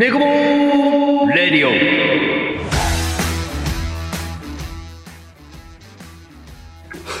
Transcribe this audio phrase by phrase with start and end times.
[0.00, 1.70] ネコボレディオ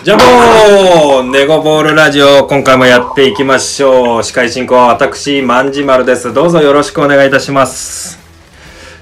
[0.02, 4.24] じゃあもう、ネゴボールラジオ、今回もやっていきましょう。
[4.24, 6.32] 司会進行は私、万事丸です。
[6.32, 8.18] どうぞよろしくお願いいたします。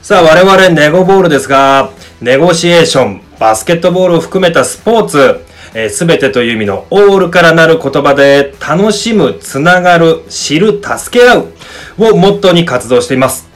[0.03, 5.45] さあ、我々ネゴボールですが、ネゴシエーション、バスケットボールを含めたスポーツ、
[5.91, 11.53] すべてという意味のオールからなる言葉で、楽しむ、つながる、知る、助け合う
[11.97, 13.48] をモットーに活動しています。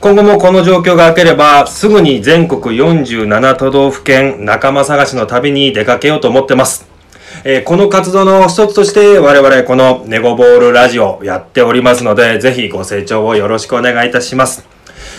[0.00, 6.86] 今後もこの状況が明ければ、すぐに全国47都道府県仲間探しの旅に出かけようと思ってます。
[7.44, 14.66] えーこの活動の一つとして我々このネゴボールラジオやっておりますので、ぜひご清聴をよろしくお願いいたします。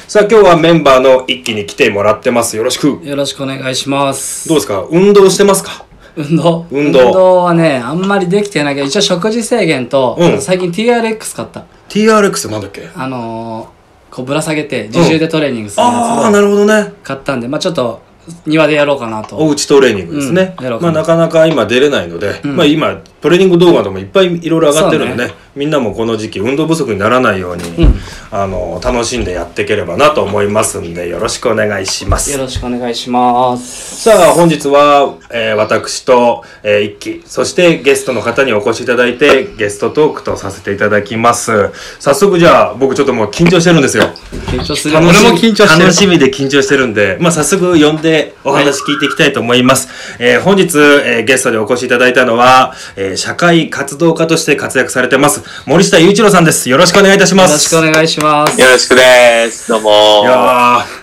[0.07, 2.55] さあ今日はメンバーの一気に来てもらってます。
[2.55, 2.99] よろしく。
[3.03, 4.47] よろしくお願いします。
[4.47, 4.87] どうですか？
[4.89, 5.85] 運動してますか？
[6.15, 11.65] 運動運動はね、あんまりできてないけど、一応食事制限と、うん最近 TRX 買った。
[11.89, 12.89] ?TRX なんだっけ？
[12.95, 13.78] あのー、
[14.11, 16.93] こうぶら下げて自重でトレーニングするああ、やつをなるほどね。
[17.03, 18.01] 買ったんで、まあちょっと
[18.45, 19.37] 庭でやろうかなと。
[19.37, 20.55] おうちトレーニングですね。
[20.59, 27.99] うんまあなかなか今出れないので、んまあ今トレーニング動画でもいっぱいいろいろ上がってるんでねみんなもこの時期運動不足にならないように、うん
[28.31, 32.37] あの楽しんでやっていければなと思いますんでよろしくお願いしますよ。
[32.37, 34.03] ろしくお願いします。
[34.03, 44.03] さあ本日は、えー私と、えー一輝そしてゲストの方にお越しいただいてゲストトークとさせていただきます早速じゃあ僕ちょっともう緊張してるんですよ
[44.51, 44.95] 緊張する。
[44.95, 45.79] 俺も緊張してる。
[45.79, 49.89] 楽しみで緊張してるんで、まあ、早速呼んでお話聞いていきたいと思います。
[50.19, 56.69] えー本日、えーゲストでお越しいただいたのは、えー社会活動家として活躍されてます、森下雄一郎さんです。
[56.69, 57.51] よろしくお願いいたします。
[57.51, 58.59] よろしくお願いします。
[58.59, 59.69] よろしくです。
[59.69, 60.21] どうも。
[60.23, 60.35] いやー、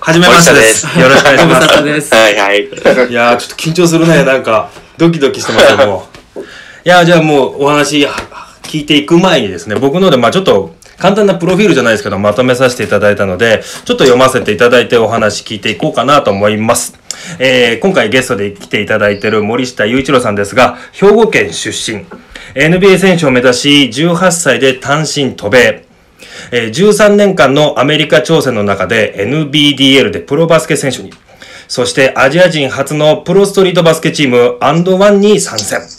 [0.01, 0.87] はじめましてです。
[0.87, 1.85] 森よろしくお願いします。
[1.85, 2.15] です。
[2.15, 2.65] はいはい。
[3.11, 4.25] いやー、ちょっと緊張するね。
[4.25, 6.41] なんか、ドキドキしてますよ、もう。
[6.41, 6.43] い
[6.85, 8.13] やー、じゃあもうお話は
[8.63, 16.95] 聞いていく前にですね、僕ので、まあちょっと、簡単なプロフィールじゃないですけど、まとめさせていただいたので、ちょっと読ませていただいてお話聞いていこうかなと思います。
[17.39, 22.05] えー今回ゲストで来ていただいている森下雄一郎さんですが、兵庫県出身。
[22.55, 25.85] NBA 選手を目指し、18歳で単身渡米。
[26.53, 31.13] えー13年間のアメリカ挑戦の中で NBDL でプロバスケ選手に、
[31.69, 35.96] そしてアジア人初のプロストリートバスケチームアンドワンに参戦。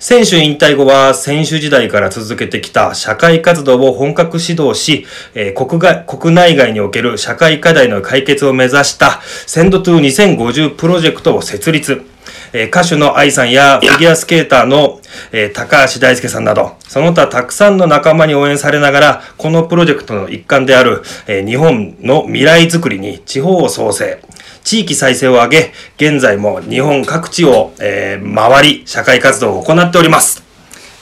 [0.00, 12.04] 選手引退後は選手時代から続けてきた社会活動を本格指導し、えー国外国内外における社会課題の解決を目指したセンドトゥ2050プロジェクトを設立。
[12.52, 15.00] え歌手の愛さんやフィギュアスケーターの、
[15.32, 24.22] え高橋大輔さんなど、その他たくさんの仲間に応援されながら、このプロジェクトの一環である、え日本の未来づくりに地方を創生、
[24.64, 30.42] 地域再生を挙げ、現在も日本各地を、えー回り、社会活動を行っております。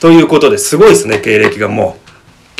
[0.00, 2.01] ということですごいですね、経歴がもう。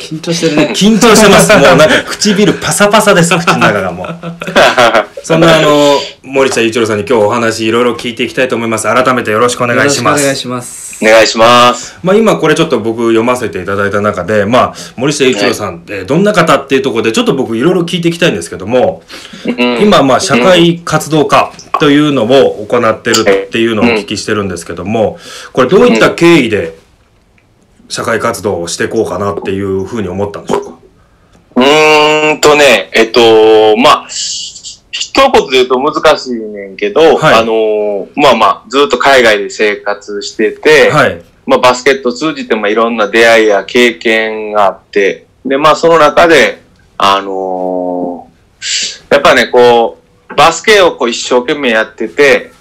[0.03, 0.69] 緊張してるね。
[0.75, 1.53] 緊張してます。
[1.53, 4.07] もうなんか唇パサパサです、口の中がもう。
[5.23, 8.93] そんなあの、森下雄一郎さんに今日お話いろいろ聞いていきたいと思います。
[8.93, 10.21] 改めてよろしくお願いします。
[10.21, 10.99] お願いします。
[11.01, 11.97] お願いします。
[12.03, 19.01] まあ今これちょっと僕読ませていただいた中で、まあ森下雄一郎さんってどんな方っていうところでちょっと僕いろいろ聞いていきたいんですけども、
[19.81, 25.19] 今まあ社会活動家というのを行ってるっていうのをお聞きしてるんですけども、
[25.53, 26.82] これどういった経緯で
[27.93, 30.71] 社会活動をしていこうかなっていうふうに思ったんでしょうか？
[31.57, 41.21] うーんとね、えっと、まあ、一言で言うと難しいねんけど、はいあの、まあまあ、ずっと海外で生活してて、はい。
[41.45, 46.63] まあバスケット通じてまあいろんな出会いや経験があって、で、まあその中で、
[46.97, 48.31] あの
[49.11, 49.99] やっぱね、こ
[50.31, 52.53] う、バスケをこう一生懸命やってて、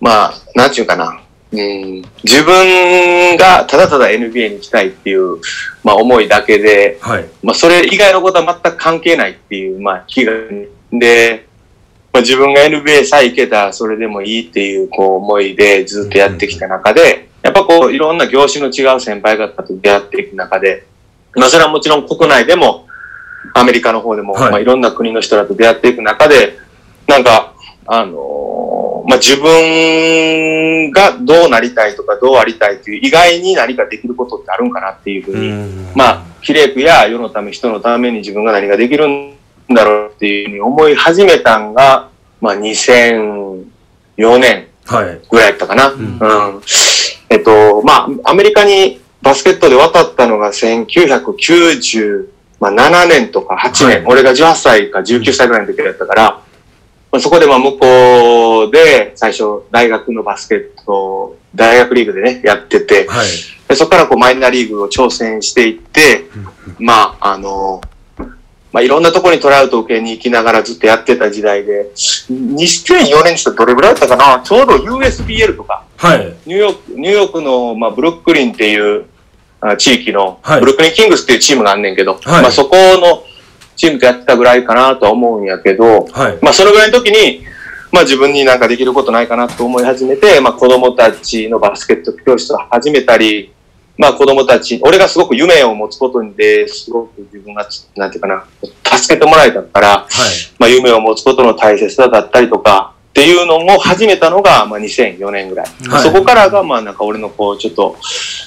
[0.00, 1.21] まあ、なんちゅうかな。
[1.52, 5.38] うん、自分がただただ NBA に行きたいっていう、
[5.84, 7.28] まあ思いだけで、はい。
[7.42, 10.32] まあそれ以外のことは全く関係ないっていう、まあ気が、
[10.92, 11.46] で、
[12.12, 20.86] まあ、自分が NBA さえ行けたらそれでもいいっていうこう思いでずっとやってきた中で、やっぱこういろんな業種の違う先輩方と出会っていく中で、
[21.34, 22.86] まあそれはもちろん国内でも
[23.54, 24.50] アメリカの方でも、はい。
[24.50, 26.58] まあいろんな国の人らと出会っていく中で、
[27.06, 27.51] なんか、
[27.86, 28.72] あのー
[29.08, 35.50] まあ自分がどうなりたいとかどうありたいという以外に何かできることってあるんかなっていうふうに、
[35.94, 39.36] まあ、比例区や世のため、人のために自分が何ができるん
[39.74, 43.64] だろうっていうふうに思い始めたんが、まあ、2004
[44.38, 45.20] 年はい。
[45.30, 45.90] ぐらいやったかな。
[45.90, 46.60] んうん。
[47.28, 52.26] えっと、まあ、アメリカにバスケットで渡ったのが1997
[53.08, 56.40] 年とか8年、はい俺が18歳か19歳ぐらいの時だったから、
[57.12, 63.26] まあ、そこでまあ向こうで最初大学のバスケット、大学リーグでね、やってて、はい。
[63.68, 66.24] でそこからこうマイナーリーグを挑戦していって、
[66.78, 67.82] まあ、あの、
[68.72, 76.34] まあ、いろんなところにトラウトを受けに行きながらずっとやってた時代で、2004年にしてどれぐらいだったかなちょうど USBL とか、はい。
[76.46, 79.04] ニューヨーク、ニューヨークの、まあ、ブルックリンっていう
[79.60, 83.22] あ地域の、はいブルックリンキングスっていうチームがあんねんけど、はいまあ、そこの
[83.82, 86.38] チームとやってたぐらいかなとは思うんやけど、はい。
[86.40, 87.44] まあ、そのぐらいの時に、
[87.90, 93.52] まあ、自分になんかできることないかなと思い始めて、まあ、子供たちのバスケット教室を始めたり、
[93.98, 98.44] まあ、子供たち、俺がすごく夢を持つことにで、すごく自分がつ、なんていうかな、
[98.96, 100.08] 助けてもらえたから、はい。
[100.60, 105.66] まあ、夢を持つことの大切さだったりとか、っていうのも始めたのが、まあ、2004年ぐらい。
[105.86, 107.98] まあはいそこからが、まあ、なんか俺のこう、ちょっと、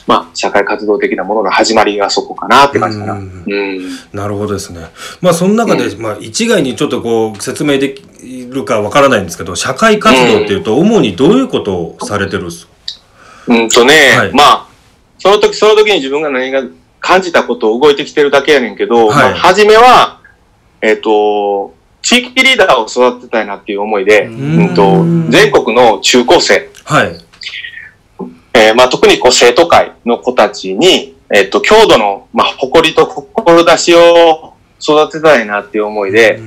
[0.08, 3.14] まあ、社会活動的なものの始まりがそこかなって感じかな。
[3.14, 3.82] ううんん。
[4.12, 4.88] なるほどですね。
[5.22, 12.74] まあその中で、まあ一概にちょっとこう説明できるかわからないんですけど、社会活動っていうと主にどういうことをされてるんですか、
[13.50, 14.68] うんとね、はいまあ、
[15.20, 16.64] その時その時に自分が何が
[17.00, 20.22] 感じたことを動いてきてるだけやねんけど、はいまあ、初めは、
[20.82, 21.75] えっ、と、
[22.06, 27.18] 地域リーダーを育てたいなっていう思いで、ううんんと全国の中高生、はい。
[28.54, 36.40] えーまあ、特にこう生徒会の子たちに、えっ、と、郷土の、まあ、誇りと志を育てたいなっていう思いで、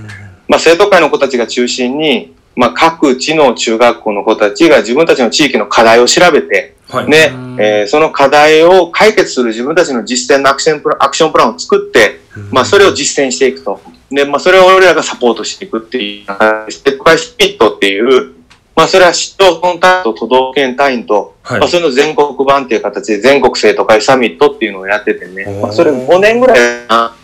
[0.47, 7.09] まあ、生徒会の子たちが中心に、まあ、各地の中学校の子たちが自分たちの地域の課題を調べて、はい。
[7.09, 12.21] ねうん、えーその課題を解決する自分たちの実践のアクションプランアクションプランを作って、
[12.51, 13.81] まあ、それを実践していくと。
[14.11, 16.27] で、まあ、それを俺らがサポートしていくっていう、
[16.71, 18.35] ステップバイスピットっていう、
[18.75, 27.17] まあ、それは市町村単位と都道府県単位と、はいまあ、それの全国版っていう形で全国生徒会サミットっていうのをやっててね、まあ、それ5年ぐらいか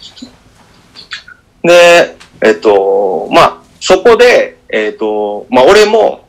[1.63, 1.71] な。
[1.71, 6.29] で、えっと、まあ、そこで、えっと、まあ、俺も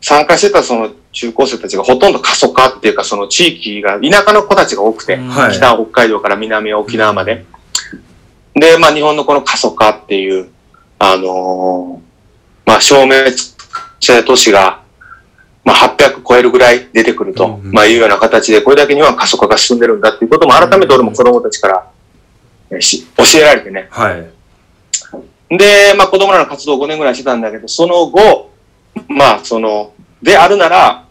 [0.00, 7.44] 参加してたその中高生たちがほとんど過疎化っていうか、その地域が、田舎の子たちが多くて、はい北は北海道から南は沖縄まで。
[8.54, 10.50] で、まあ、日本のこの過疎化っていう、
[10.98, 13.54] あのーまあ、消滅し
[14.06, 14.82] た都市が、
[15.64, 21.90] まあ、800超えるぐらい出てくると、うんうんまあ、いうような形で、これだけ日本は過疎化が進んでるんだっていうことも改めて俺も子供たちから、
[22.70, 23.88] えし教えられてね。
[23.90, 25.56] はい。
[25.56, 28.52] で、まあ子供らの活動を5年ぐらいしてたんだけど、その後、
[29.08, 29.92] まあその、
[30.22, 31.04] であるなら、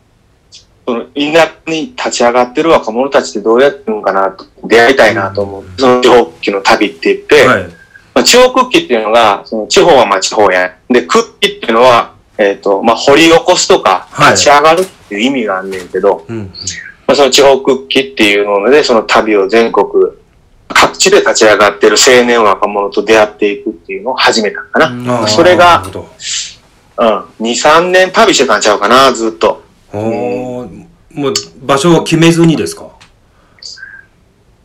[0.86, 7.64] その田舎に立ち上がってる若者たちってどうやってるのかなと、出会いたいなと思って、その地方復帰の旅って言って、はい。
[8.16, 10.76] まあ、地方復帰っていうのが、その地方はまあ地方や。
[10.90, 16.52] で、復帰っていうのは、えっ、と、まあ掘り起こすとか、はい立ち上がるっていう意味があんねんけど、うん。
[17.06, 19.86] まあ、その地方復帰っていうので、その旅を全国、
[20.68, 25.28] 各地で立ち上がってる青年若者と出会っていくっていうのを始めたかな。
[25.28, 25.84] それが
[27.00, 27.07] うん。
[27.07, 29.63] 2、3年旅してたんちゃうかな、ずっと。
[29.94, 32.90] おーもう場所は決めずにですか？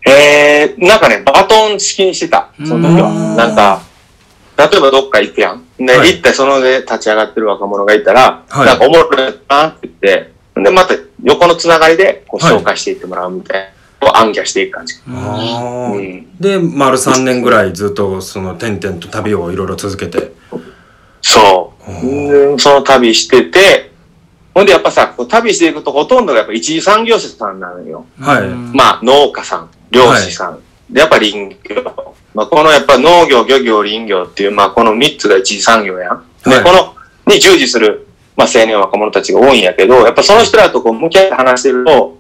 [0.07, 3.09] えー、なんかね、バトン式にしてた、その時は。
[3.09, 3.81] うんなんか、
[4.59, 5.65] 例えばどっか行くやん。
[5.79, 13.73] ね、はい行ってそので立ち上がってる若者がいたら、はいなんかおもろいなって言って、で、また横のつながりでこうはい紹介していってもらうみたい
[14.03, 14.95] な、を暗記していく感じ。
[15.09, 20.33] うんで、丸3年ぐらいずっとその点々と旅をいろいろ続けて。
[21.25, 21.91] そう。
[21.91, 23.91] うんでその旅してて、
[24.55, 28.05] ほんでやっぱさ、こう旅していくとほとんどがやっぱ一次産業者さんなのよ。
[28.21, 31.83] はいまあ農家さん、漁師さん、でやっぱ林業。
[32.35, 36.25] まあこのやっぱ農業、漁業、林業っていう、まあこの三つが一次産業やん。
[36.45, 42.19] で、はいこの、に従事する、まあ青年若者たちが多いんやけど、やっぱその人らとこう向き合って話してると、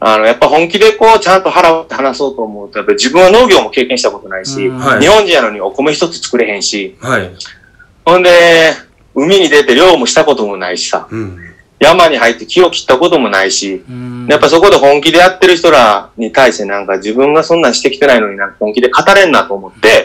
[0.00, 7.30] あの、やっぱ本気でこうちゃんと腹を割って話そうと思うと、やっぱり自分は農業も経験したことないし、うんはい日本人やのにお米一つ作れへんし、はい。
[8.04, 8.72] ほんで、
[9.14, 11.38] 海に出て漁もしたこともないしさ、うん。
[11.80, 14.26] 山に入って木を切ったこともないし、うん。
[14.28, 20.04] やっぱそこで本気でやってる人らに対してなんか自分がそんなんしてきてないのになんか本気で語れんなと思って、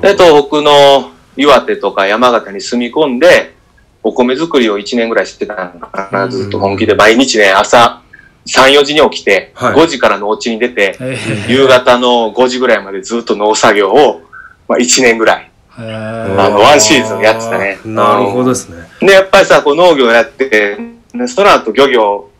[0.00, 0.24] で、ど。
[0.24, 3.54] 東北の岩手とか山形に住み込んで、
[4.02, 8.02] お米作りを1年ぐらいしてたのかな、ずっと本気で毎日ね、朝
[8.46, 9.74] 3、4時に起きて、はい。
[9.74, 10.98] 5時から農地に出て、
[11.48, 14.22] 夕方の5時ぐらいまでずっと農作業を、
[14.68, 15.51] まあ、1年ぐらい。
[15.78, 17.78] へあーのワンシーズンやってたね。
[17.84, 18.88] なるほどですね。
[19.00, 20.76] で、やっぱりさ、こう農業やってて、
[21.14, 22.30] でその後漁業、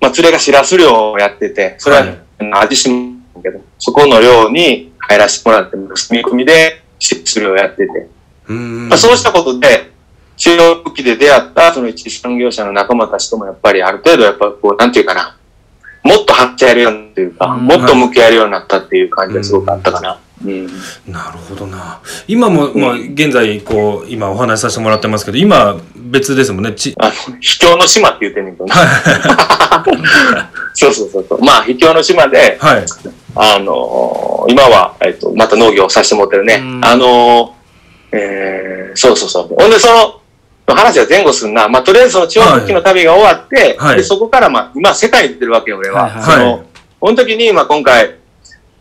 [0.00, 2.18] まあ、釣れがしらす漁をやってて、それは、はい。
[2.64, 8.08] 味しむけど、そこの漁に入らせてもらって、住み込みで釣りをやってて、
[8.48, 9.90] うんまあ、そうしたことで、
[10.36, 15.36] 中央復帰で出会ったその一次産業者の仲間たちともやっぱりある程度やっぱこう、なんていうかな、
[16.02, 20.18] もっと張ってやるようにというか、うんもっと向き合えるようになったっていう感じがすごくあったかな。
[20.44, 20.66] うん。
[21.06, 22.00] なるほどな。
[22.26, 26.72] 今も、まあ、現在、こう、今お話しさせてもらってますけど、今、別ですもんね。
[26.72, 28.74] ち、あの、秘境の島って言ってんねんけどな。
[30.74, 31.42] そうそうそうそう。
[31.42, 32.84] まあ、秘境の島で、はい。
[33.34, 36.58] あのー今は、えっと、また農業をさせてもらってるね。
[36.60, 37.50] うんあのー
[38.12, 39.54] えー、そうそうそう。
[39.56, 40.20] ほんで、その、
[40.66, 41.68] 話は前後するな。
[41.68, 46.04] まあ、とりあえずその地方復帰の旅が終わって、はいで、そこから、まあ、今世界に出てるわけよ、俺は。
[46.04, 46.64] はいはいその、
[47.00, 48.16] この時に、まあ、今回、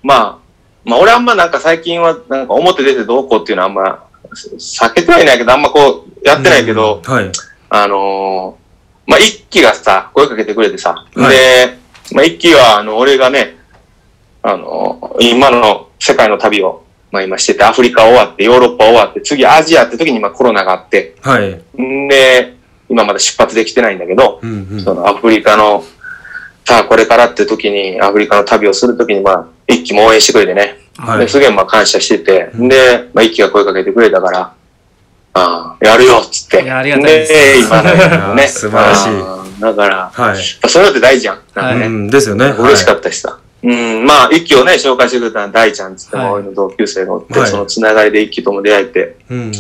[0.03, 0.37] まあ、
[0.85, 7.31] まあ、俺あんまなんか最近は、なんか表出てどうこうっていうのはあんま、避けてはいないけど、あんまこう、やってないけど、うんはい。
[7.69, 8.61] あのー
[9.11, 11.77] まあ、一期がさ、声かけてくれてさ、はいで、
[12.13, 13.57] まあ、一期は、あの、俺がね、
[14.43, 21.81] あのー今の世界の旅を、まあ、今してて、アフリカ終わって、ヨーロッパ終わって、次アジアって時に今コロナがあって、はい。
[21.81, 22.55] んで、
[22.89, 24.81] 今まだ出発できてないんだけど、うんうん。
[24.81, 25.83] そのアフリカの、
[26.65, 34.53] さあこれからって時に、アフリカの旅をする時に、まあ、一期も応援してくれてね、はいですげえまあ感謝してて、うんで、まあ、一期が声かけてくれたから、
[35.33, 36.63] ああ、やるよっつって。
[36.63, 38.47] いやありがたいです今なんだね。
[38.49, 40.69] 素晴らしいだから、はい。
[40.69, 41.39] そういうのって大事じゃん。
[41.55, 41.85] なんかね。
[41.85, 42.45] うん、ですよね。
[42.57, 43.37] 嬉しかっったしさ。
[43.63, 49.35] うん、まあ、一期をね、紹介してくれたのは大ちゃんっつっても、はい俺の同級生がおって、はいそのつながりで一期とも出会えて、た。
[49.35, 49.53] うんうん。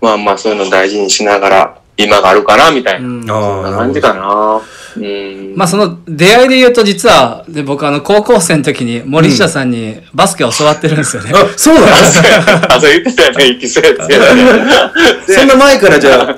[0.00, 3.08] まあまあ、そういうの大事にしながら、今があるかな、みたいな。
[3.08, 4.60] うんそんな感じかな。
[4.96, 5.56] うん。
[5.56, 11.32] まあその出会いで言うと実は、で僕あの高校生の時に森下さんにバスケ教わってるんですよね。
[11.34, 13.92] あ、 そうなんですか あ、そう言ってたよね、一期生って。
[15.32, 16.36] そんな前からじゃあ、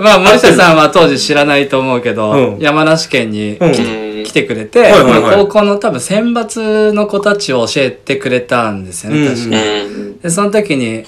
[0.00, 9.56] まあ森下さんは当時知らないと思うけど、うん山梨県にうんきうん来てくれて、はいはいはいまあ高校の多分選抜の子たちを教えてくれたんですよね、確かうんに。
[9.56, 10.18] うん。
[10.18, 11.04] で、その時に、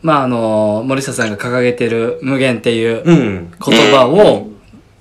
[0.00, 3.52] まああの、森下さんが掲げてる無限っていううん。
[3.64, 4.48] 言葉を、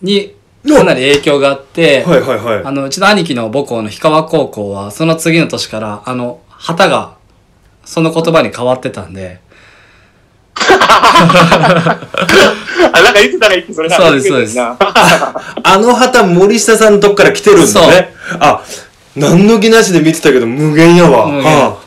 [0.01, 0.36] に
[0.68, 2.63] かなり影響があって、はいはいはい。
[2.63, 7.15] あの、うちの兄貴の母校の氷川高校は、その次の年から、あの、旗が、
[7.84, 9.39] その言葉に変わってたんで、
[12.94, 14.86] あ、なんか言ってたら一期それそうですそうです言って
[15.63, 18.13] あの旗森下さんのとこから来てるんだね。
[18.39, 18.63] あ、
[19.15, 21.27] 何の気なしで見てたけど無限やわ。
[21.27, 21.80] 無限は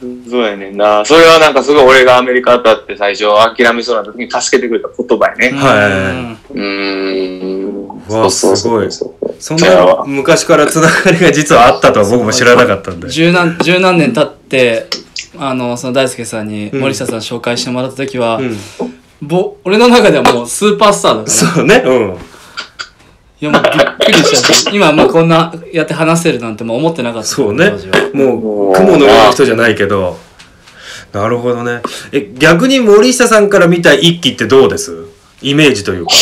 [0.00, 1.04] たなそうやねんな。
[1.04, 3.24] それはなんかすごい俺がアメリカだって最初
[3.56, 5.50] 諦めそうな時に助けてくれた言葉やね。
[5.52, 7.76] はいうんうーん。
[8.08, 13.08] わあそうそうすそうそうそんな昔からつながりが実はあったとは僕も知らなかったんで。
[13.08, 14.86] 十何、十何年経って、
[15.38, 18.56] あの、その大輔さんに森下さん紹介してもらった時は、うん。
[19.22, 21.30] ぼ俺の中ではもうスーパースターだから。
[21.30, 21.82] そうね。
[21.84, 22.18] うん。
[23.38, 24.70] いやもうびっくりした。
[24.72, 27.28] 今もうこんなやって話せるなんてもう思ってなかった。
[27.28, 27.72] そうね。
[28.12, 30.18] もう、雲のような人じゃないけど。
[31.12, 31.80] なるほどね。
[32.12, 35.06] え、逆に森下さんから見た一期ってどうです？
[35.42, 36.12] イメージというか。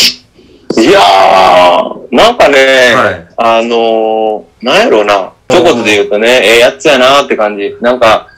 [0.81, 2.57] いやー、なんかね、
[2.95, 7.77] はいあのー、なんやろうな、一言で言うとね、ええやつやなって感じ。
[7.81, 8.29] なんか、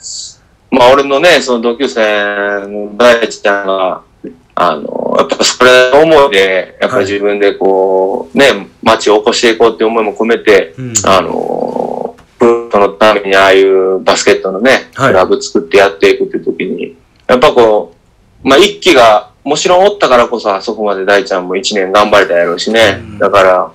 [0.76, 4.02] まあ俺のね、その同級生の大地ちゃんが、
[4.54, 10.92] あのー、やっぱそれ思いで、やっぱり自分でこう、ね、街を起こしていこうって思いも込めて、うん。
[11.06, 15.08] あのー、そのためにああいうバスケットのね、はい。
[15.08, 17.94] クラブ作ってやっていくって時に、やっぱこ
[18.44, 23.00] う、まあ一期が、もちろんおったからこそあそこまで大ちゃんも一年頑張れたやろうしね。
[23.18, 23.72] だから、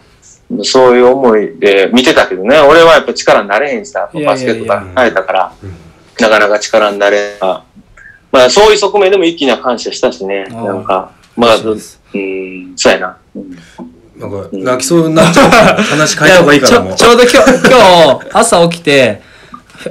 [0.64, 5.54] そういう思いで見てたけどね、俺はやっぱ力になれへんしさ、バスケットが変えたから。
[5.64, 5.74] うん、
[6.20, 7.64] なかなか力になれんが。
[8.32, 12.02] まあそういう側面でも一気には感謝したしね、なんか、まあ、そうです。
[12.14, 13.18] うん、そうやな。
[13.36, 13.52] うん。
[14.18, 16.94] なんか、泣きそうになっちゃう話変えた方がいいかちな、もう。
[16.94, 17.38] ょちょうど今日、
[17.68, 19.22] 今日、朝起きて、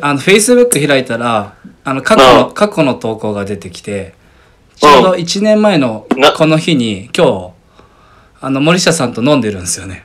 [0.00, 4.14] あの、Facebook 開いたら、あの、過去の、うん過去の投稿が出てきて、
[4.76, 7.50] ちょうど1年前のなこの日に、今日、
[8.40, 10.04] あの、森下さんと飲んでるんですよね。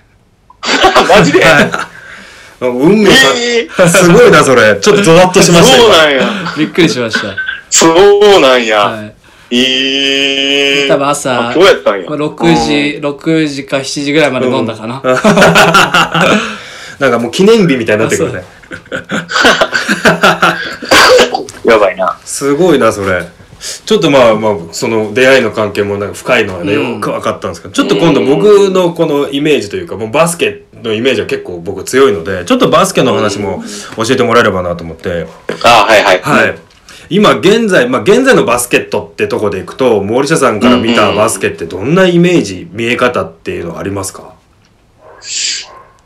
[1.07, 1.43] マジで？
[2.62, 4.78] 運命えさ、すごいな、それ。
[4.80, 6.54] ちょっとゾワッとしましたそう今なんや。
[6.58, 7.36] びっくりしました。
[7.70, 7.88] そ
[8.38, 8.80] うなんや。
[8.80, 9.14] はい。
[9.52, 12.08] ええ多分朝あ今日やったんや。
[12.08, 15.02] 6時、6時か7時ぐらいまで飲んだかな。
[17.00, 18.44] なんかもう記念日みたいになってくるね。
[21.64, 22.18] う んやばいな。
[22.24, 23.24] すごいな、それ。
[23.86, 33.63] ちょっとまあまあ、その出会いの関係もなんか深いのはね、うんよく分かったんですけど、ちょっと今度僕のこのイメージというか、もうバスケのイメージは結構僕強いので、ちょっとバスケの話も
[33.98, 35.27] 教えてもらえればなと思って、
[35.63, 36.22] あはいはい。
[36.22, 36.55] はい。
[37.10, 44.34] 今現在、まあ現在のバスケットってとこでいくと、森下さんから見たバスケってどんなイメージ、見え方っていうのはありますか？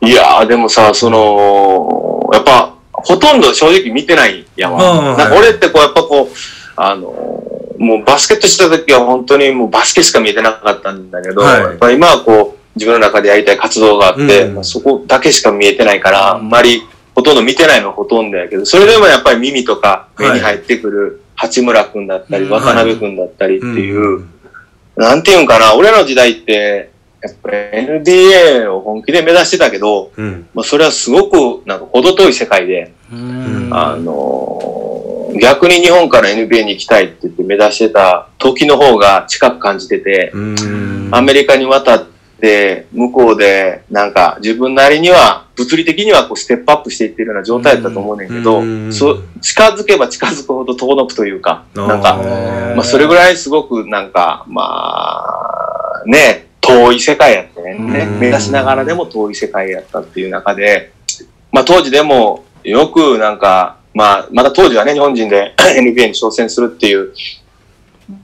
[0.02, 4.80] いやー、でもさ、その、やっぱ、ほとんど正直見てないやわ。
[4.80, 6.28] ーなんか俺ってこう、やっぱこう、
[6.76, 14.54] あのー、もうバスケットした時は本当にもうバスケしか見えてなかったんだけど、はいやっぱ今はこう、自分の中でやりたい活動があって、うん。
[14.54, 16.82] まあそこだけしか見えてないから、あんまり
[17.14, 22.50] ほとんど見てないのはほとんどやけど、それでもやっぱり耳とか目に入ってくる八村くんだったり、うん。
[22.50, 24.30] 渡辺くんだったりっていう、うん。
[24.96, 26.90] なんていうんかな、俺の時代って、
[27.22, 30.48] やっぱり NBA を本気で目指してたけど、うん。
[30.54, 33.68] まあ、それはすごく、なんか、程遠い世界で、うん。
[33.72, 34.80] あのー
[35.38, 41.08] 逆に日本から NBA に行きたいって言って目指してた時の方が近く感じてて、うん。
[41.12, 42.04] アメリカに渡っ
[42.40, 58.18] て、向こうで、なんか自分なりには、物理的にはこうステップアップしていってるような状態だったと思うねんけどうん、そ近づけば近づくほど遠のくというか、なんあか、ーまあそれぐらいすごくなんか、まあ、ね、遠い世界やってね、うん。
[58.18, 60.92] 目指しながらでも遠い世界やったっていう中で、
[61.52, 67.12] まあ当時でもよくなんか、まあまだ当時はね、日本人で NBA に挑戦するっていう、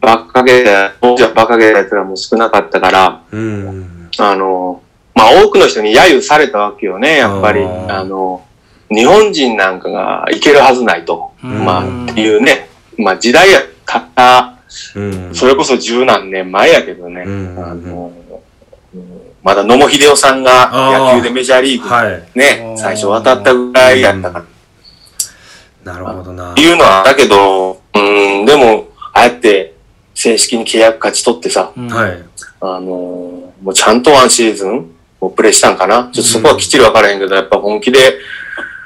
[0.00, 3.95] ばっかげた、当時はばっかげたやつらも少なかったから、うん。
[4.18, 4.82] あの、
[5.14, 7.64] まあ多くの人に揶揄されたわけよね、やっぱり。
[7.64, 8.44] あの、
[8.90, 11.32] 日本人なんかがいけるはずないと。
[11.42, 12.68] うんまあっていうね、
[12.98, 14.58] まあ時代やった、
[14.94, 15.34] うん。
[15.34, 18.12] それこそ十何年前やけどね、うんあの、
[18.94, 22.24] うんまだ野茂英雄さんが野球でメジャーリーグはい。
[22.34, 24.44] ね、最初渡ったぐらいやったか
[25.84, 25.92] ら。
[25.92, 26.52] なるほどな。
[26.58, 27.98] いうのは、だけど、う
[28.42, 29.76] ん、でも、ああやって
[30.14, 32.24] 正式に契約勝ち取ってさ、うんはい。
[32.60, 36.10] あのーもうちゃんとワンシーズンもうプレイしたんかな？
[36.12, 38.18] ちょっとそこはきっちりわからへんけど、やっぱ本気で、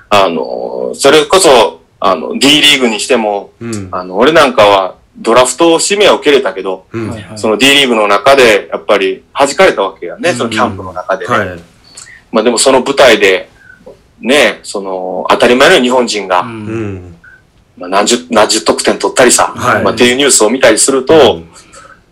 [0.09, 3.89] あのーそれこそ、あの、D リーグにしても、うん。
[3.93, 7.09] あの、俺なんかはドラフト指名を受けれたけど、うん。
[7.11, 7.21] はい。
[7.21, 11.63] はいはいその D リーグの中で、やっぱり弾かれたわけやね、そのキャンプの中でね。
[12.33, 13.51] まあでもその舞台で、
[14.21, 17.17] ね、その、当たり前のように日本人が、うんうん。
[17.77, 21.43] まあ、何十、何十得点取ったりさ、はいまあっていうニュースを見たりすると、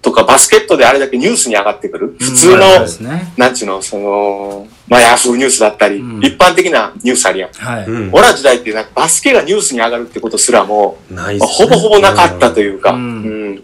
[0.09, 3.33] とかバスケットであれだけニュースに上がってくる、普通の、ね。
[3.37, 7.51] なんちゅうの、その、まあ、ヤフーニュースだったり、うん一般的なニュースあるやん。
[7.53, 7.87] はい。
[7.87, 8.11] うん。
[8.11, 12.73] 俺ら時代ってなんかバスケがニュースに上がるってことすらも、ないっまあほぼほぼなかったという。
[12.73, 13.63] いうか、ううんん。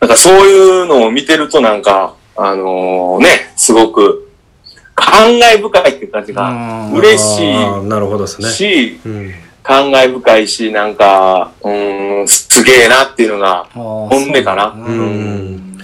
[0.00, 4.30] なんかそういうのを見てるとなんか、あのね、すごく
[4.94, 8.48] 感慨深いっていう感じがうん嬉しあーなるほどですね。
[8.48, 9.34] いし、うん。
[9.68, 14.68] 感慨深いし、なんか、うーん、すげえなっていうのが本本音かな。
[14.68, 15.78] ううんん。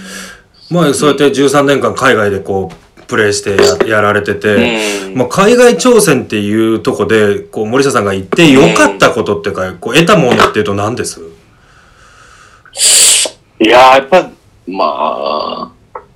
[0.70, 3.50] まあ、そうやって13年間海外でこう、プレイして
[3.86, 11.20] ややられてて、うんまあ、海外挑戦っていうとこで、こう、森下さんが言って良かったことっていうか、こう、得たものっていうと何です？
[13.60, 14.30] いやー、やっぱ、
[14.66, 15.70] まあ、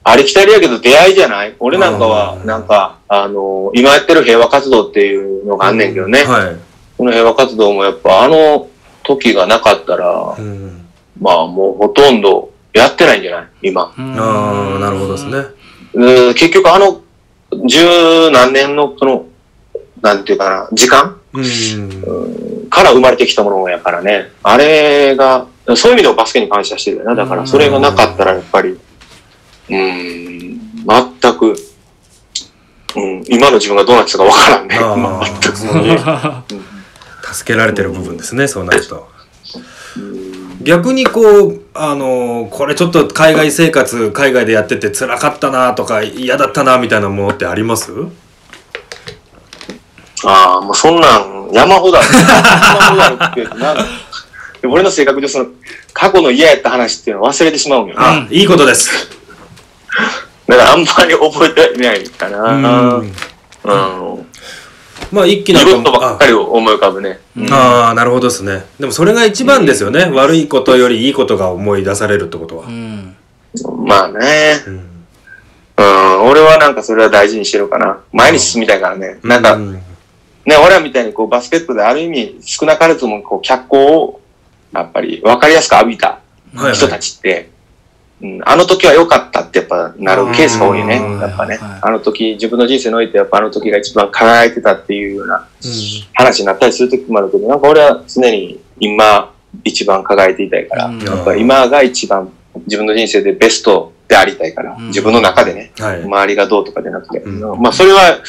[0.04, 1.54] ありきたりやけど出会いじゃない？
[1.60, 6.24] 俺なんかはう、んなんか、あの、今やってる平和活動っていうのがあんねんけどね。
[6.24, 6.67] はい。
[6.98, 8.68] この平和活動もやっぱあの
[9.04, 10.86] 時がなかったら、うん。
[11.20, 13.48] まあもうほとんどやってないんじゃない？
[13.62, 13.94] 今。
[13.96, 15.38] うんああ、なるほどですね。
[15.94, 17.00] うん結局あの、
[17.66, 19.24] 十何年のその、
[20.02, 21.16] なんていうかな、時間？
[21.32, 22.68] うん。
[22.70, 24.30] から生まれてきたものやからね。
[24.42, 27.14] あれが、そういう意味でもバスケに感謝してるよな。
[27.14, 28.78] だからそれがなかったらやっぱり、
[29.70, 31.54] うん、全く、
[32.96, 34.78] うん、今の自分がどうなってたかわからんね。
[35.42, 35.58] 全く。
[37.32, 39.08] 助けられてる部分ですね、そうなると。
[40.62, 47.92] 逆にこう、あのこれちょっと海外生活、海外でやってて辛かったなとか嫌だったなみたいなものってあります？
[50.24, 52.08] ああ、もうそんなん山ほどある。
[52.12, 52.24] 山
[52.90, 53.76] ほどあるって、なん
[54.68, 55.46] 俺の性格でその、
[55.92, 57.94] 過去の嫌やった話っていうのを忘れてしまうんよね。
[57.98, 58.90] あ、いいことです。
[60.48, 62.42] だからあんまり覚えてないかな。
[62.42, 63.12] うん
[63.62, 63.74] う
[64.07, 64.07] ん。
[65.10, 67.20] まあ一気いいにことばっかり思い浮かぶね。
[67.36, 68.64] うんああ、なるほどですね。
[68.78, 70.06] でもそれが一番ですよね。
[70.06, 72.70] 悪いことよりいいことが思い出されるってことはう。
[72.70, 73.16] ん。
[73.84, 74.62] まあね。
[74.66, 74.74] うん
[75.78, 76.28] うん。
[76.28, 78.00] 俺はなんかそれは大事にしてるかな。
[78.12, 79.18] 前に進みたいからね。
[79.22, 79.60] なんか、う
[80.48, 84.20] ね、俺らみたいにこうバスケットである意味少なからずもこう脚光を
[84.72, 86.20] やっぱり分かりやすく浴びた
[86.54, 87.50] はい人たちって、
[88.20, 90.96] うん、あの時は良かったってやっぱなるケースが多いよね。
[90.96, 91.80] うんやっぱねはいはい。
[91.82, 95.46] あの時、自分の人生においてやっぱあの時が一番輝いてたっていうような
[96.14, 99.32] 話になったりする時もあるけど、なんか俺は常に今
[99.64, 102.32] 一番輝いていたいから、うんやっぱり今が一番
[102.66, 106.02] 自分の人生でベストでありたいから、うん自分の中でね、はい。
[106.02, 108.20] 周りがどうとかじゃなくて、うんまあそれは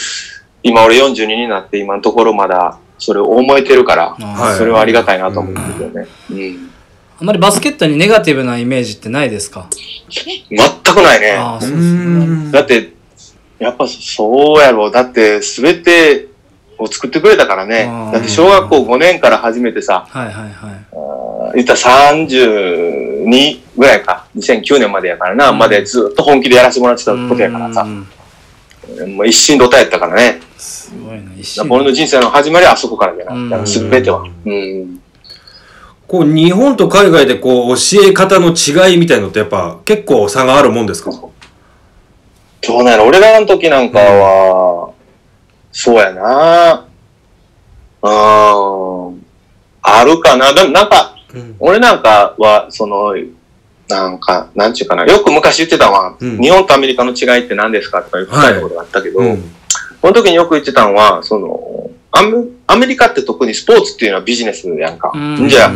[0.61, 6.07] 今俺42になって今のところまだそれを思えてるから、はいそれはありがたいなと思うんですよね。
[6.29, 6.68] うん。
[7.21, 9.67] あまりバスケットにネガティブなイメージってないですか？
[10.49, 10.59] 全
[10.93, 11.31] くないね。
[11.33, 11.99] ああ、そううですね。
[12.25, 12.93] んだって、
[13.59, 14.91] やっぱそうやろう。
[14.91, 16.27] だって全て
[16.77, 17.85] を作ってくれたからね。
[18.13, 21.55] だって小学校5年から始めてさ、はいはいはい。
[21.55, 21.79] 言ったら
[22.13, 24.25] 32ぐらいか。
[24.37, 25.49] 2009年までやからな。
[25.49, 27.87] うんまでずっと本気でやらせてもらってたことやからさう。
[27.87, 28.07] ん
[29.15, 30.39] もう一心同体やったからね。
[30.57, 31.69] すごいな、一だ瞬。
[31.69, 33.65] から俺の人生の始まりはあそこからじゃうんない。
[33.67, 34.23] 全ては。
[34.45, 35.01] うん。
[36.09, 41.11] こう、日本と海外でこう、教え方の違いみたいのってやっぱ結構差があるもんですか？
[41.11, 41.29] ど
[42.79, 43.05] うなんやろ。
[43.05, 44.91] 俺らの時なんかは、
[45.71, 46.87] そうやな。
[48.01, 48.07] う
[49.13, 49.25] ん。
[49.83, 50.51] あるかな。
[50.51, 51.55] でもなんか、うん。
[51.59, 53.13] 俺なんかは、その、
[53.87, 55.05] なんか、なんちゅうかな。
[55.05, 56.41] よく昔言ってたのは、うん。
[56.41, 59.43] 日本とアメリカの違いって何ですかとか言ってたことがあったけど、うん。
[60.01, 61.68] この時によく言ってたのは、その、
[62.11, 65.11] アメアメリカって特にスポーツっていうのはビジネスやんか。
[65.13, 65.47] うん。
[65.47, 65.71] じゃあ、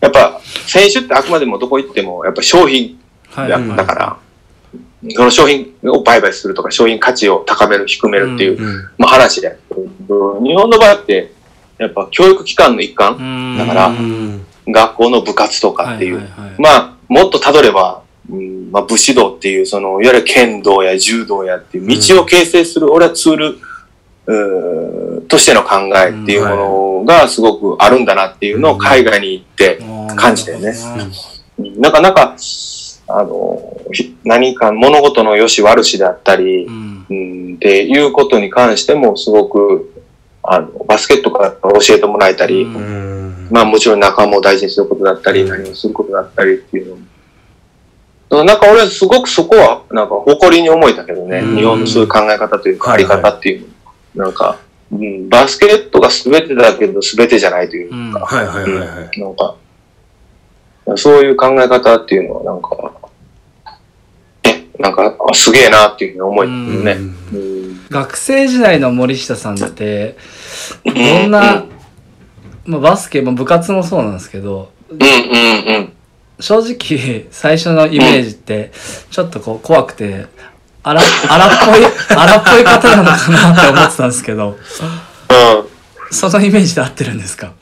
[0.00, 2.98] やっぱ、選手ってあくまでもどこ行っても、やっぱ商品
[3.36, 4.16] や、だから、
[5.14, 8.88] その商品を売買するとか、商品価値を高める、低めるっていう、うん。
[8.98, 9.58] まあ話で。
[9.72, 11.32] 日本の場合って、
[11.78, 13.58] やっぱ教育機関の一環、うん。
[13.58, 23.58] だからうん学校の部活とかっていう、まあ、もっとたどれば、うんまあ、武士道っていう、その、いわゆる剣道や柔道やっていう道を形成する、俺はツール、
[24.26, 29.78] としての考えっていうものがすごくあるんだなっていうのを海外に行って
[30.16, 30.74] 感じたよね。
[31.58, 31.80] うん。
[31.80, 32.36] なかなか、
[33.08, 37.06] あの、ひ何か物事の良し悪しであったりう、ん。
[37.08, 40.02] うん、っていうことに関してもすごく、
[40.42, 42.74] あの、バスケットから教えてもらえたり、うん。
[42.74, 43.16] うん
[43.48, 45.48] まあもちろん仲間を大事にすることだったり、うん。
[45.48, 48.44] 何をすることだったりっていうのも。
[48.44, 51.56] なんか俺はすごくそこは、なんか誇りに思えたけどね、うん。
[51.56, 53.75] 日本のそういう考え方というか、あり方っていうの。
[54.16, 54.58] なんか、
[54.90, 59.20] うん、バスケットが全てだけど全てじゃないといううんか、はいはいはいはい。
[59.20, 59.56] なんか、
[60.96, 62.92] そういう考え方っていうのはなんか、
[64.44, 66.96] え、なんか、あすげえなっていうふうに思えたよね。
[67.34, 67.56] うん。
[67.90, 70.16] 学生時代の森下さんって
[70.84, 71.64] どんな、
[72.64, 75.92] まあ、バスケも部活もそうなんですけどうんうんうん。
[76.40, 78.72] 正直最初のイメージって
[79.10, 80.26] ちょっとこう怖くて
[80.88, 81.84] 荒荒っぽい
[82.16, 84.56] 荒っぽい方なのかなって思ってたんですけどうん。
[86.14, 87.52] そのイメージで合ってるんですか？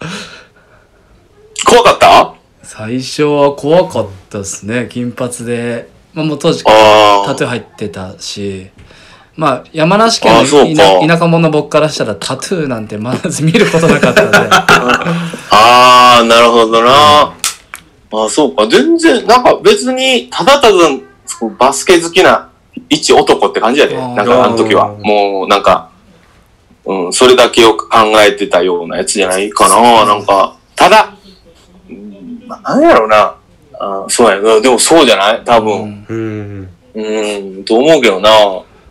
[1.67, 2.35] 怖かった？
[2.63, 6.63] 最初は怖かったですね金髪で、まあ、もう当時。
[6.65, 8.71] タトゥー入ってたし
[9.37, 14.37] まあ山梨県の田田舎者の僕からしたらタトゥーなんてまず見ることなかったので
[15.51, 16.91] ああ、なるほどな。
[16.93, 17.33] あ
[18.27, 18.67] あ、そうか。
[18.69, 20.77] 全然、なんか別に、ただただ、
[21.59, 22.49] バスケ好きな
[22.89, 23.97] 一男って感じやで。
[23.97, 24.95] なんかあの時は。
[25.03, 25.91] もう、なんか、
[26.85, 27.89] うん、それだけを考
[28.27, 30.05] えてたようなやつじゃないかな。
[30.05, 31.15] なんか、ただ、
[31.89, 33.37] うんなんやろうな。
[33.79, 34.61] あーそうやな。
[34.61, 35.43] でもそうじゃない？
[35.45, 36.07] 多分。
[36.09, 38.31] うんうん、と思うけどな。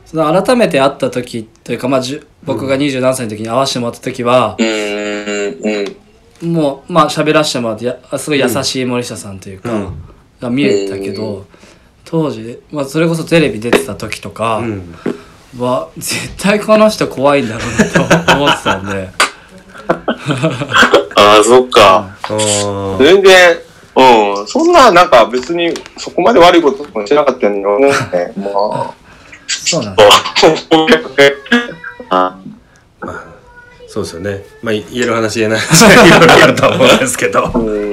[0.06, 4.68] その改めて会った時というか、まあ、じゅ僕が二十何歳の時に会わせてもらった時はう、ん、
[6.42, 6.52] うん。
[6.54, 10.04] もうまあ喋らせてもらってやすごい優しい森下さんというか、うん
[10.42, 11.46] が見えたけど、
[12.14, 14.96] 当時、まあ、それこそテレビ出てた時とかうん。
[15.58, 19.10] は、絶対この人怖いんだろうなと思ってたんで。
[21.16, 22.16] ああ、そっか。
[23.00, 23.58] 全然、
[23.96, 27.92] うん、そんな、なんか別にそこまで悪いこともしてなかったのに思うね。
[28.38, 28.46] ま
[28.76, 28.94] あ、
[29.48, 30.68] そうなんです
[32.12, 32.38] あ
[33.88, 34.46] そうですよね。
[34.62, 37.50] まあ言える話言えない話がいろいろあると思うんですけど。
[37.56, 37.92] うん。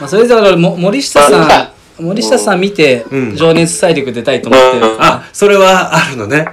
[0.00, 3.36] まあ、それだからも森下さん森下さん見てうん。
[3.36, 4.80] 情熱大陸出たいと思って。
[4.80, 5.02] る、うん。
[5.02, 6.48] あそれはあるのね。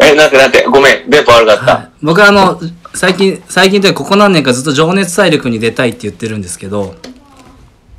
[0.00, 1.76] え、なんてなんて、ごめん、電波悪かった。
[1.76, 2.60] はい、僕はあの
[2.94, 6.94] 最近最近というかここ何年かずっと情熱大陸に出たいって言ってるんですけど。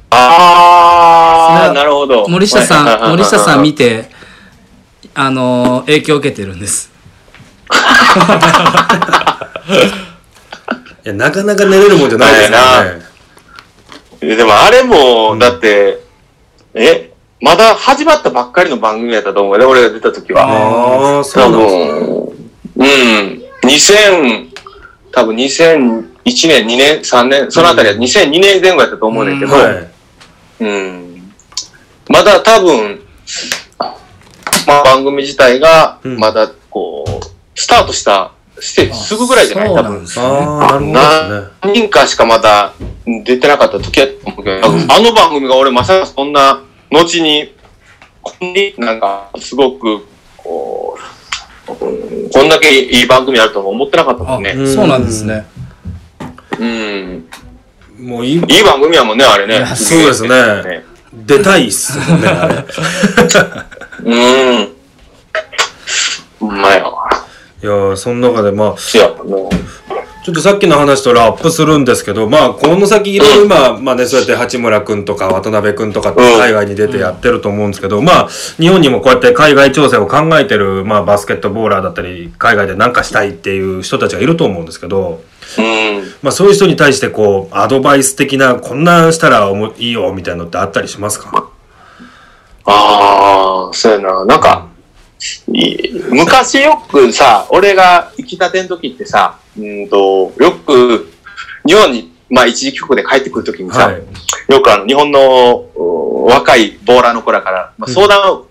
[0.10, 2.28] ああ、なるほど。
[2.28, 4.10] 森下さはいん森下さん見て
[5.16, 6.92] あの影響を受けてるんです。
[11.06, 13.13] いやなかなか寝れるもんじゃないですからねえ
[14.24, 16.00] でもあれも、だって、
[16.74, 20.44] え、まだ始まったばっかりの番組やったと思うね、俺が出た時は。
[20.44, 21.76] ああそう多なんです
[22.76, 23.44] 分、うん。
[23.64, 24.48] 2000、
[25.12, 29.88] 多分2001年、2年、3年、そのあたりは2002年前後やったと思うねんけど、はい
[30.62, 31.34] うん。
[32.10, 33.02] まだ多分、
[34.68, 38.33] まあ、番組自体が、うんまだこう、スタートした、
[38.64, 39.74] してすぐぐらいじゃない？
[39.74, 40.06] 多分。
[40.18, 41.48] ああなるほどですね。
[41.62, 42.74] 何人かしかまだ
[43.26, 44.70] 出てなかった時やと思うけど、あ
[45.02, 47.54] の番組が俺まさかそんな、後に、
[48.22, 50.06] こんになんか、すごく、
[50.38, 50.98] こ
[51.68, 54.54] う、うんこんだけいい番組あるとは思ってなかったもあ、んね。
[54.54, 54.68] ん。
[54.68, 55.46] そうなんですね。
[56.60, 57.26] うん。
[58.00, 58.38] もういい。
[58.38, 59.56] い番組やもんね、あれね。
[59.56, 60.30] やそうですね。
[61.14, 62.66] 出たいっすもんねあれ。
[64.04, 64.73] うん。
[67.64, 68.76] いやーその中でまあ。
[70.26, 85.22] ちょっとさっきの話とラップするんですけど、まあ、この先いろいろ今、まあね、そうやって八村くんとか渡辺くんとかって海外に出てやってると思うんですけど、まあ、日本にもこうやって海外挑戦を考えてる、まあ、バスケットボーラーだったり、海外で何かしたいっていう人たちがいると思うんですけど、
[85.58, 86.04] うん。
[86.22, 91.50] まあ、そういう人に対してこう、アドバイス的な、こんなんしたらおもいいよ、みたいなのってあったりしますか？
[92.64, 94.24] ああ、そうやな。
[94.24, 94.73] なんか、い
[96.10, 101.12] 昔よくさ、俺が行きたての時ってさ、うんと、よく、
[101.66, 104.04] 日本に、まあ一時帰国で帰ってくる時にさ、はい。
[104.52, 108.48] よくあの、日本のう若いボーラーの子らから、まあ、相談を、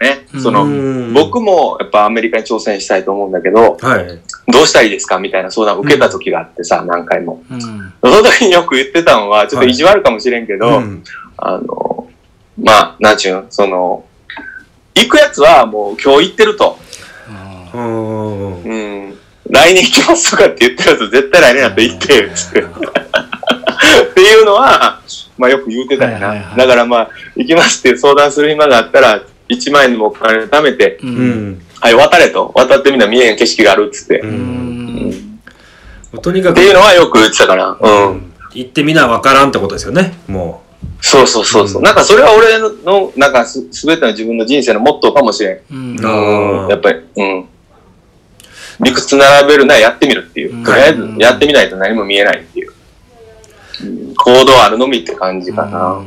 [0.00, 4.20] ね、その、うん僕もやっぱアメリカに挑戦したいと思うんだけど、はい。
[4.52, 5.18] どうしたらいいですか？
[5.18, 7.42] みたいな相談を受けた時があってさ、何回も。
[7.50, 7.60] うん。
[7.60, 7.66] そ
[8.08, 11.02] の時によく言ってたのは、ちょっと意地悪かもしれんけど、うん
[11.36, 12.08] あの、
[12.60, 14.04] まあ、なんちゅうん、その、
[14.98, 16.78] 行くやつはもう今日行ってると。
[17.30, 18.74] あうんう
[19.10, 19.18] ん。
[19.50, 22.62] 来年行きますとかって言ってるやつ絶対来年だったら行って、つって。
[22.62, 25.00] っていうのは、
[25.36, 26.28] まあよく言うてたよな。
[26.28, 31.10] はいはいはいだからまあ、行きますって相談する暇があったら、1万円でもお金貯めて、ーう。
[31.10, 31.62] うんん。
[31.80, 32.52] はい、渡れと。
[32.54, 34.20] 渡ってみんな見えん景色があるっつって。
[34.20, 34.26] う。
[34.26, 35.38] うんん。
[36.22, 37.76] とにかくって、いうのはよく言ってたから。
[37.80, 38.32] うん。
[38.54, 40.18] 行ってみなわからんってことですよね。
[40.26, 40.62] も
[41.00, 41.78] そうそうそうそう。
[41.78, 45.60] うんなんかそれは俺の、なんかすすべての自分の人生のモットーかもしれん。
[45.70, 46.68] うん。
[46.68, 47.48] やっぱり、うん。
[48.80, 50.60] 理屈並べるならやってみるっていうう。
[50.60, 52.70] んとりあえずやってみないと何も見えないっていう。
[52.70, 52.78] うん
[54.16, 55.92] 行動あるのみって感じかな。
[55.92, 56.02] う、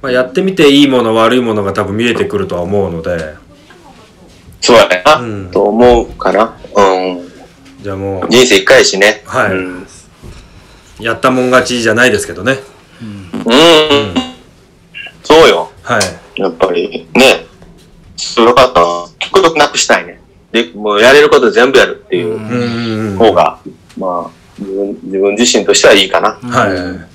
[0.00, 3.34] まあ、やってみていいもの悪いものが多分見えてくるとは思うので、
[4.60, 6.56] そうやねな、うんと思うかな。
[6.76, 6.82] う
[7.14, 7.30] ん。
[7.82, 9.22] じゃあもう、人生一回やしね。
[9.26, 9.86] はいうん。
[11.00, 12.58] やったもん勝ちじゃないですけどね。
[13.44, 14.14] うん。
[15.22, 15.70] そうよ。
[15.82, 16.40] はい。
[16.40, 17.46] やっぱり、ね。
[18.16, 19.06] それかったな。
[19.18, 20.20] 極力なくしたいね。
[20.52, 23.16] で、もうやれること全部やるっていう。
[23.16, 23.58] 方が、
[23.96, 26.32] まあ、自分自分自身としてはいいかな。
[26.32, 27.10] はい。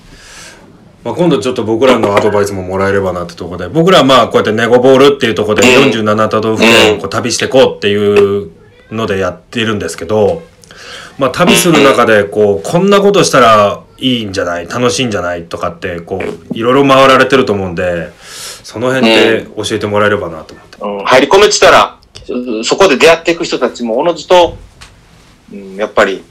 [1.03, 8.51] まあ、今度ちょっと僕らのアドバイスももらえればなってところで、僕らはまあこうやってネゴボールっていうところでうん47都道府県をこう旅していこうっていう
[8.91, 10.41] のでやってるんですけど、
[11.19, 14.67] まあ旅する中でこう、こんなことしたらいいんじゃない？
[14.67, 15.45] 楽しいんじゃない？
[15.45, 18.11] とかってこう、いろいろ回られてると思うんで、
[18.63, 20.77] その辺って教えてもらえればなと思って。
[20.81, 24.57] うん、入り込めてたら、そそこで出会っていく人たちもおのずと、
[25.53, 26.23] うん、やっぱり、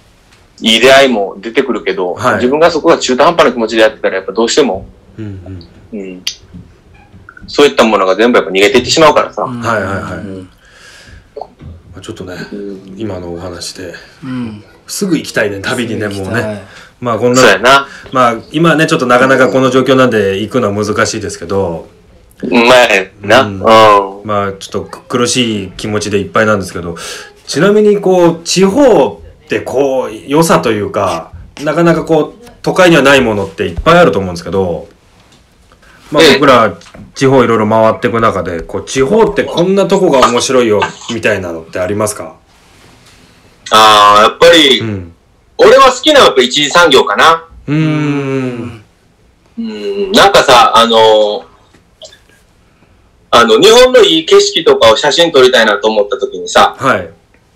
[0.60, 2.34] いい出会いも出てくるけど、はい。
[2.36, 4.86] 自分がそこが中途半端な気持ちでやってたら、やっぱどうしても、
[5.18, 6.00] うんうん。
[6.00, 6.22] うん、
[7.46, 9.42] そういったものが全部やっぱ逃げていってしまうからさ。
[9.42, 9.60] うん。
[9.60, 10.18] はいはいはい。
[10.18, 10.50] うん。
[11.92, 12.94] まあちょっとね、うん。
[12.98, 14.64] 今のお話で、うん。
[14.86, 16.62] すぐ行きたいね、旅にね、もうね。
[17.04, 17.10] ね。
[17.10, 17.88] まあこんな。
[18.12, 21.88] まあ今ねちょっとなかなかこの状況なんで行くのは難しいですけど
[22.42, 23.42] うまいな。
[23.42, 23.60] ううんん。
[24.24, 26.96] まあちょっと苦しい気持ちでいっぱいなんですけど
[27.46, 34.88] ちなみにこう地方ってこう良さというかなかなかこう都会にはないものっていっぱいあると思うんですけど
[36.10, 36.74] まあええ僕ら
[37.14, 40.80] 地方いろいろ回っていく中でこう地方ってこんなとこが面白いよ
[41.12, 42.36] みたいなのってありますか？
[43.70, 45.13] ああ、やっぱり、うん
[45.58, 47.48] 俺は好きなのはやっぱ一次産業かな。
[47.66, 48.84] うーん
[49.56, 51.44] うん、なんかさ、あの
[53.30, 57.10] あの、日本のいい景色とかを写真撮りたいなと思った時にさ、はい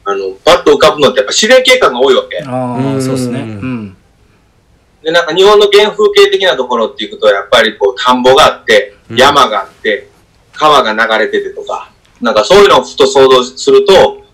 [0.04, 2.42] あの、パッと浮かぶのってやっぱ自然景観が多いわけ。
[2.42, 3.40] ああ、うんそうですね。
[3.40, 3.96] うん。
[5.02, 10.08] で、なんか日本の原風景的なところっていうことはやっぱりこう田んぼがあって、うん山があって、
[10.52, 14.24] 川が流れててとか、なんかそういうのをふと想像すると、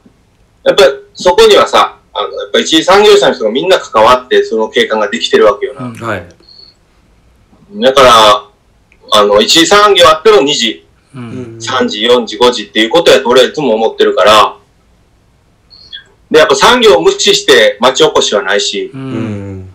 [0.65, 5.87] やっぱりそこにはさ、あの、やっぱ一次産業者の人がみんな関わってその景観ができてるわけよな。
[5.87, 6.29] うんはい
[7.77, 8.45] だから、
[9.11, 11.59] あの、一次産業あっての2時、うん。
[11.61, 14.57] 3時、4時、5時っていうことやと俺はいつも思ってるから、
[16.31, 18.97] で、やっぱ産業を無視して町おこしはないし、う。
[18.97, 19.71] うんん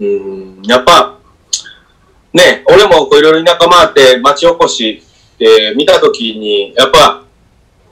[0.00, 1.18] うん、やっぱ、
[2.32, 5.02] ね、俺もこういろいろ田舎回って町おこし
[5.34, 7.22] って見たときに、やっぱ、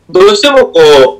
[0.09, 1.20] どうしてもこう、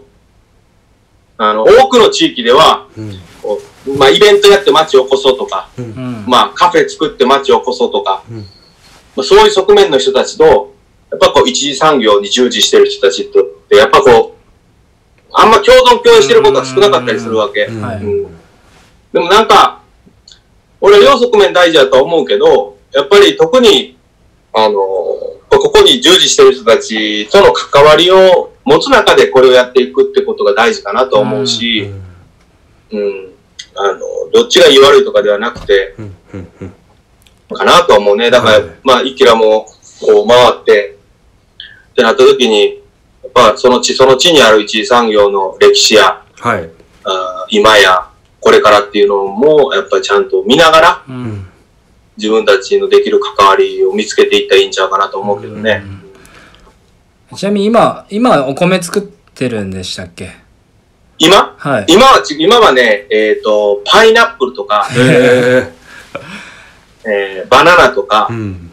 [1.43, 6.25] あの、多くの地域では、うんこうまあ、イベントやって町を起こそうとか、うん。
[6.27, 8.45] まあ、カフェ作って町を起こそうとか、うんま
[9.21, 10.75] あ、そういう側面の人たちと、
[11.11, 17.65] やっぱこう、一次産業に従事してる人たちとって、やっぱこう、あんま共存共栄してることが少なかったりするわけ。
[17.65, 17.73] で
[19.19, 19.81] もなんか、
[20.79, 23.97] 俺は両側面大事だとは思うけど、やっぱり特に、
[24.53, 31.91] あの、ここに従事してる人たちとの関わりを持つ中でこれをやっていくってことが大事かなとは思うし、
[32.93, 33.33] うん、
[33.75, 33.99] あの、
[34.33, 36.75] どっちがいい悪いとかではなくて、うんうんうん
[37.53, 38.31] かなとは思うね。
[38.31, 39.67] だから、はいまあ、イキラも、
[40.01, 40.97] こう回って、
[41.91, 42.81] ってなった時に、
[43.25, 46.71] やっぱその地、その地にある一次産業の歴史や、はい
[47.03, 48.09] あー今や、
[48.41, 51.47] これからっていうのも、やっぱりちゃんと見ながら、うん。
[52.17, 55.83] 自分たちのできる関わりを見つけていったらいいんちゃうかなと思うけどね。
[57.37, 60.31] ちなみに今、今お米作ってるんでしたっけ？
[61.19, 61.55] 今？
[61.59, 61.87] はい。
[61.89, 65.73] 今はち、今はね、えっ、と、パイナップルとか、 へ
[67.05, 68.71] えーバナナとかえ、うん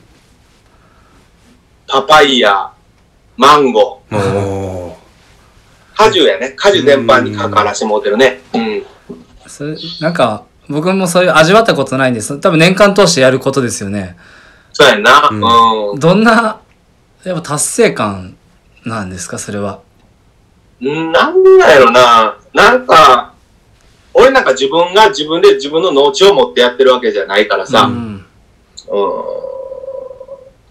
[1.90, 2.70] パパイヤ、
[3.38, 4.18] マンゴー。
[4.18, 4.98] おー
[5.96, 6.54] 果樹やね。
[6.56, 8.42] 果樹全般に関わらせてもうてるね。
[8.54, 8.84] うん。
[9.48, 12.38] それなんか、僕もそういう味わったことないんです。
[12.40, 14.16] 多分年間通してやることですよね。
[14.74, 15.30] そうやな。
[15.32, 16.00] うんうん。
[16.00, 16.60] どんな、
[17.24, 18.37] やっぱ達成感
[18.88, 19.82] なんですか、それは。
[20.82, 22.38] うんなんだやろな。
[22.54, 23.34] なんか、
[24.14, 28.26] 俺なんか自分が自分で自分の農地を持ってやってるわけじゃないからさ、ううん、ん。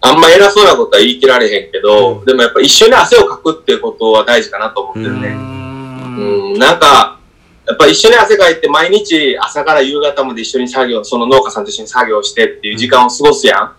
[0.01, 5.27] あんま偉そうなことは言い切られへんけど、うんでもやっぱ一緒に汗をかくっていうことは大事かなと思ってるね。
[5.29, 7.19] うんうん、なんか、
[7.67, 13.75] やっぱ一緒に汗かいて毎日朝から夕方まで一緒に作業、その農家さんと一緒に作業してっていう時間を過ごすやん。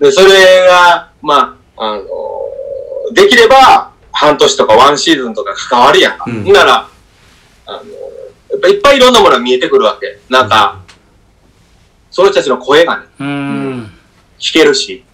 [0.00, 2.04] で、それが、まあ、あの
[3.12, 6.24] できれば半年とかワンシーズンとか関わるやんか。
[6.26, 6.88] うんなら、
[7.66, 7.78] あの
[8.50, 10.18] やっぱいっぱいいろんなものが見えてくるわけ。
[10.28, 10.80] なんか、
[12.10, 13.92] その人たちの声がね、うん。
[14.38, 15.04] 聞けるし、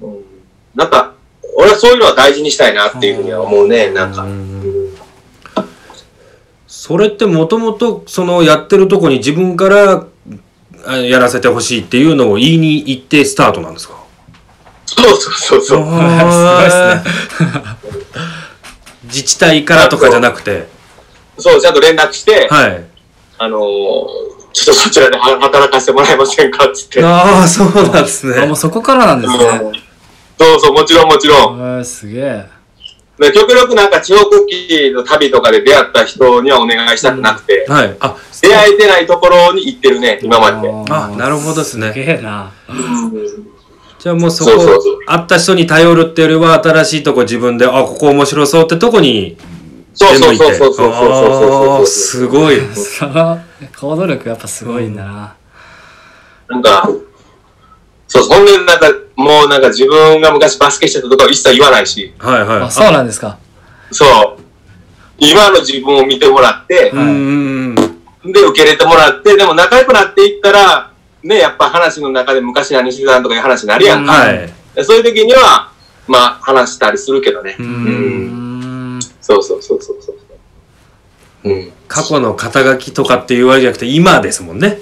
[0.00, 0.24] うん、
[0.74, 1.14] なんか、
[1.56, 4.26] 俺はそういうのは大事にしたいなっていうふうには思うね、なんか。
[6.66, 10.06] それってもともとそのやってるとこに自分から
[10.86, 14.04] あやらせてほしいっていうのを言いに行ってスタートなんですか？
[14.96, 15.60] そうそうそうそう。
[15.60, 17.02] すごいっすね。
[19.04, 20.66] 自治体からとかじゃなくて
[21.38, 22.84] そう、ちゃんと連絡して、はい
[23.38, 23.62] あのー
[24.52, 27.04] ちょっとそちらでは働かせてもらえませんかっつって。
[27.04, 29.38] ああそうなんですあ、もねうそこからなんですうん
[29.72, 29.80] ね。
[30.38, 31.58] そうそう、もちろんもちろん。
[31.58, 32.46] えー、すげえ。
[33.18, 40.74] で極力なんか地方クッキーの旅とかで出会った人にはお願いしたくなくて、はいあ出会えてないところに行ってるね、今までで。
[40.90, 42.50] あなるほどですねすげえな。
[44.06, 45.04] じゃあもうそこそうそうそう。
[45.04, 49.36] 会った人に頼るっていうよりは新しいとこ自分であここ面白そうってとこに
[49.94, 53.40] そうそうそうそうそうそうそうすごいその
[53.80, 55.34] 行動力やっぱすごいんだな。
[56.48, 56.88] なんか、
[58.06, 62.60] そう、そんでなんか、もうなんか自分が昔バスケしてたとかは一切言わないし、はいはい。
[62.60, 63.38] あ、そうなんですか。
[63.90, 64.04] そ
[64.38, 64.40] う、
[65.18, 67.74] 今の自分を見てもらって、うんうん
[68.24, 68.32] うん。
[68.32, 70.92] で、受け入れてもらって、でも仲良くなっていったら、
[71.26, 74.12] ね、やっぱ話の中で昔何してたんとかいう話になるやんか。
[74.12, 75.72] はいでそういう時には、
[76.06, 77.56] まあ、話したりするけどね。
[77.58, 79.00] ううん。
[79.22, 80.16] そうそうそうそうそう。
[81.48, 81.72] うん。
[81.88, 84.78] 過去の肩書きとかっていうわけじゃなくて今ですもんね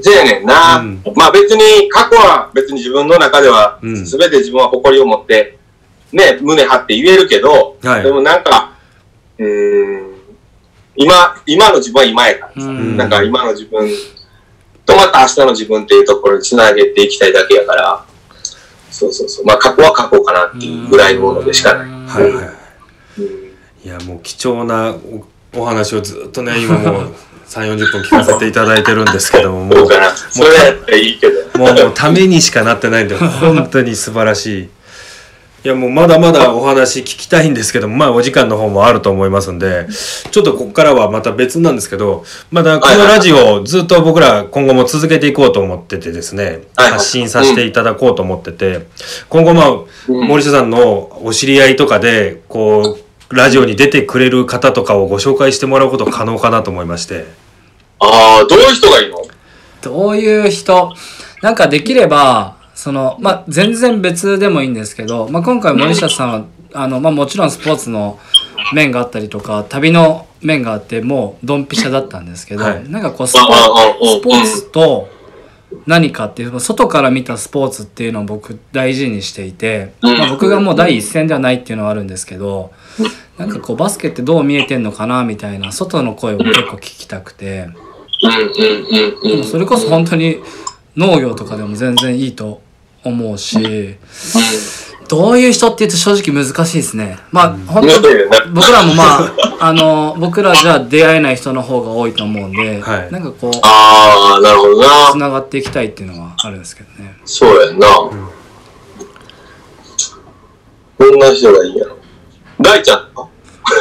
[0.00, 5.58] じゃあねんな、うんまあ別に、過去は別に自分の中では、うんすべて自分は誇りを持って、
[6.12, 8.76] ね、胸張って言えるけど、はいでもなんか、
[9.38, 10.12] うーん、
[10.94, 13.88] 今、今の自分は今やからさ、うんなんか今の自分
[14.88, 18.04] とまた明日の自分っていうところにつなげていきたいだけやから、
[18.90, 19.44] そうそうそう。
[19.44, 21.88] まあ過去は過去かなっていうぐらいのものでしかない。
[21.88, 22.44] はいはいはい
[23.18, 23.48] うん
[23.84, 24.94] いやもう貴重な
[25.54, 27.14] おお話をずっとね今もう
[27.46, 29.88] 3 4 0分聞かせていただいてるんですけどももう。
[31.56, 34.68] もうもうためにしかなってないんで本当に素晴らしい。
[35.64, 39.88] いやもうまだまだお話聞きたいんですけどもまあお時間の方もあると思いますんで
[40.30, 48.86] ちょっとここからはまた別なんですけどまだこのラジオをずっと僕ら今後も続けていこうと思っててですね発信させていただこうと思ってて
[49.28, 49.70] 今後まあ
[50.08, 50.28] うん。
[50.28, 52.98] 森下さんのお知り合いとかでこ
[53.30, 57.26] うラジオに出てくれる方とかをご紹介してもらうこと可能かなと思いまして。
[57.98, 59.18] ああ、どういう人がいいの？
[59.82, 60.94] どういう人？
[61.42, 68.20] なんかできれば、その、まあ、全然別でもいいんですけど、まあ、今回森下さんは、あの、まあ、もちろんスポーツの
[68.72, 72.88] 面があったりとか、旅の面があって、もうドンピシャだったんですけど、はい。
[72.88, 75.08] なんかこうスポ、スポーツと
[75.86, 80.16] 何かっていう、外から見たスポーツっていうのを僕大事にしていて、うん。
[80.16, 82.70] まあ、僕がもう第一線ではないっていうのはあるんですけど、
[83.38, 87.70] なんかこうバスケってどう見えてんのかなみたいな外の声を結構聞きたくて、
[88.22, 89.44] うんうんうんうん。
[89.44, 90.36] それこそ本当に
[90.96, 92.67] 農業とかでも全然いいと
[93.04, 93.96] 思うし、
[95.08, 97.18] どういう人って言うと正直難しいですね。
[97.32, 98.02] まあ、本当
[98.52, 105.12] 僕らもまあ、あの、僕らじゃ出会えない人の方が多いと思うんで、はいなんかこう、ああ、なるほどな。
[105.12, 107.16] 繋がっていきたいっていうのはあるんですけどね。
[107.24, 107.88] そうやんな。
[110.98, 111.96] どんな人がいいんやろ？
[112.60, 113.28] 大ちゃんとか？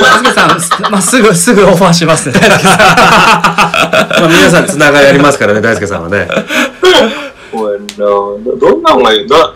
[0.01, 2.39] 大輔さん、す まあ、すぐ、すぐオファーしますね。
[2.39, 6.27] まあ皆さんつながりありますからね大輔さんはね
[7.57, 7.95] そうやんな。
[7.97, 9.27] どどんなんがいい？
[9.27, 9.53] だ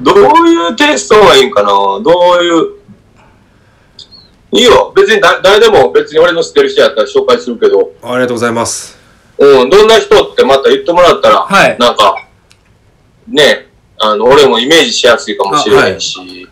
[0.00, 1.68] どういうテイストがいいんかな？
[1.68, 2.02] ど
[2.40, 2.80] ういう？
[4.52, 4.92] いいよ。
[4.96, 8.98] 別にだ誰でも別に俺の知ってる人やったら紹介するけど、ありがとうございます。
[9.38, 11.78] うん、どんな人ってまた言ってもらったら、はい。
[11.78, 12.26] なんか、
[13.28, 13.68] ね、
[13.98, 16.48] あの、俺もイメージしやすいかもしれないし、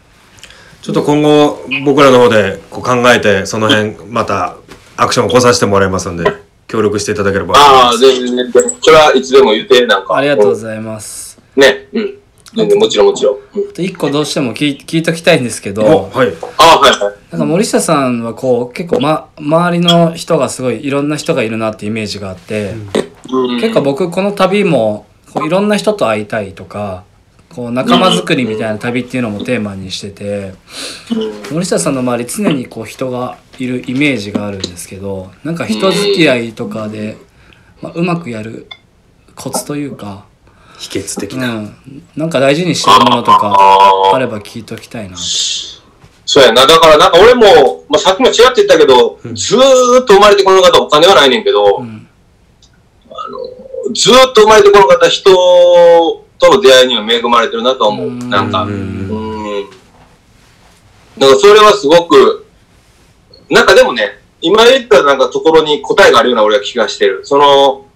[0.81, 4.57] ちょっと今後僕らの方でこう考えてその辺また
[4.97, 6.25] アクションを起こさせてもらいますんで
[6.69, 10.17] 協力していただければああ、全然、全然それはいつでも言って、なんか。
[10.17, 11.41] ありがとうございます。
[11.57, 12.19] うんね、うん。
[12.55, 13.35] 全然もちろんもちろん。
[13.35, 17.33] うんあと一個どうしても聞い聞いときたいんですけおど、はいあはいはい。
[17.33, 22.77] なんか森下さんはこう結構、ま、周りの人がすごいいろんな人がいるなってイメージがあって、う
[23.57, 27.05] ん結構僕この旅もこういろんな人と会いたいとか
[27.51, 30.55] こう仲間作りみたいな旅っていうのもテーマにしてて
[31.53, 37.17] 森下さんの周り常にこう人がいるイメージがあるんですけどなんか人付き合いとかで、
[37.83, 38.69] まあ、うまくやる
[39.35, 40.27] コツというか、
[40.79, 41.77] 秘訣的な、うん、
[42.17, 45.17] なんか大事にしてるものとかああれば聞いときたいな。
[45.17, 46.67] そうやな。
[46.67, 52.07] だからなんか俺も、まあ、さっきもちらっと言ったけど、ずーっと生まれてこの方お金はないねんけど、ん
[53.95, 55.31] ずーっと生まれてこの方人
[56.39, 58.09] との出会いには恵まれてるなとは思う。
[58.09, 58.65] うんなんか。
[58.65, 59.71] ううんん。
[61.19, 62.47] だからそれはすごく、
[63.51, 67.21] なんかでもね、今言ったなんかところに答えがあるような俺は気がしてる。
[67.25, 67.87] その、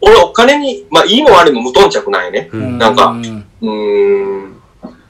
[0.00, 2.50] 俺お金に、まあいいも悪いも無頓着ないね。
[2.52, 4.62] うんなんかうんうーん。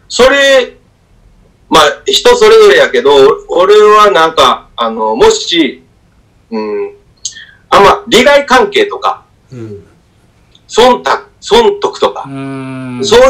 [0.08, 0.76] それ、
[1.70, 3.10] まあ、人それぞれやけど、
[3.48, 5.82] 俺はなんか、あの、もし、
[6.50, 6.94] うん、
[7.70, 9.86] あんま、利害関係とか、うん
[10.68, 11.10] 忖度、
[11.40, 13.24] 損得とかう、んそうい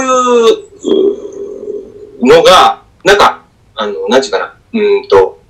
[2.23, 3.43] うのが、なんか、
[3.75, 5.41] あの、なんちゅうかな、うーんと、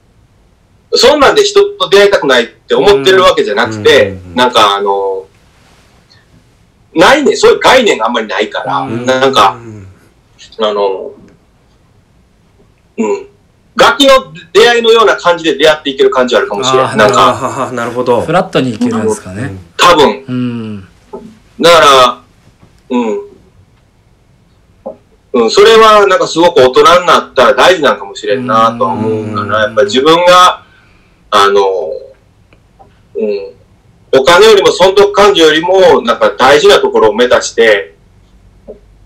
[0.95, 5.27] そんなんで人と出会いたくないって思ってるわけじゃなくてなんかあの、
[6.95, 9.57] ないね、そういう概念があんまりないから、うんなんか、
[10.61, 11.13] あの、
[12.99, 13.27] うん。
[13.75, 16.97] 楽器の出会いのような感じで出会っていける感じはあるかもしれない。
[16.97, 19.55] なんか、なるほどフラットにいけるんですかね。
[19.79, 20.25] 多分。
[20.29, 20.89] うん。
[21.59, 22.23] だから、
[22.91, 23.33] うん。
[25.35, 29.61] うん、それはなんかすごく大人になったら大事なんかもしれんなとは思うかな。
[29.61, 30.67] やっぱり自分が、
[31.35, 31.91] あの、
[33.15, 33.55] うん。
[34.15, 37.95] お金よりも損得感情よりも、なんか大事なところを目指して、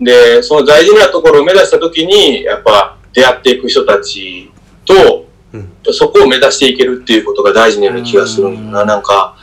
[0.00, 4.50] で、その大事なところを目指したときに、やっぱ出会っていく人たち
[4.84, 8.84] と、うんそこを目指していけるっていうことが大事なような気がするんだな。
[8.84, 9.36] なんか、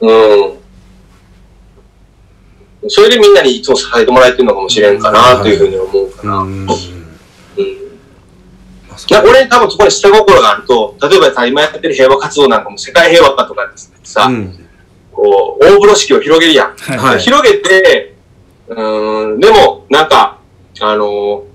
[0.00, 0.58] うん。
[2.88, 6.44] それでみんなにいつも支えてもらえてるのかもしれんかなというふうに思うかな。
[9.10, 14.66] 俺多分そこに下心があると、例えばさ、今やってる平和活動なんかも世界平和かとかですさ、うん
[15.12, 16.76] こう、大風呂敷を広げるやん。
[16.76, 18.14] はいはい広げて、
[18.68, 20.38] うーん、でも、なんか、
[20.80, 21.50] あのー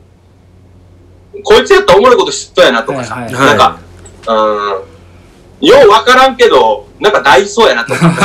[1.43, 3.79] こいつやったらおもろいこと知っとやなとかさ、はいはいなんか、
[4.27, 8.01] うん、ようわからんけど、なんか大事そうやなとか。
[8.07, 8.17] な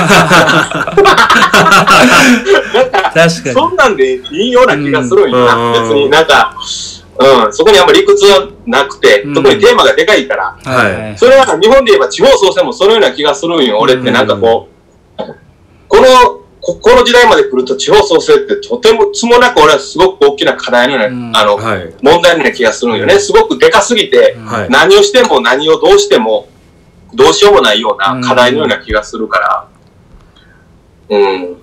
[2.82, 3.52] んか、確かに。
[3.52, 5.54] そんなんでいいような気がするんよな。
[5.54, 6.64] うん別になんか、うん、
[7.52, 9.34] そこにあんまり理屈はなくて、うん。
[9.34, 11.18] 特にテーマがでかいから、はい。
[11.18, 13.78] それは日本で言えば地方創生もそのような気がするんよ。
[13.78, 14.68] 俺ってなんかこ
[15.18, 15.22] う、
[15.88, 21.36] この、ここの時代まで来ると地方創生ってとてもつもなく俺はすごく大きな課題のような、うん。
[21.36, 21.94] あの、はい。
[22.02, 23.18] 問題のような気がするんよね。
[23.18, 24.70] すごくでかすぎて、はい。
[24.70, 26.48] 何をしても何をどうしても、
[27.14, 29.68] どうしようもないような課題のような気がするから、
[31.10, 31.56] うん。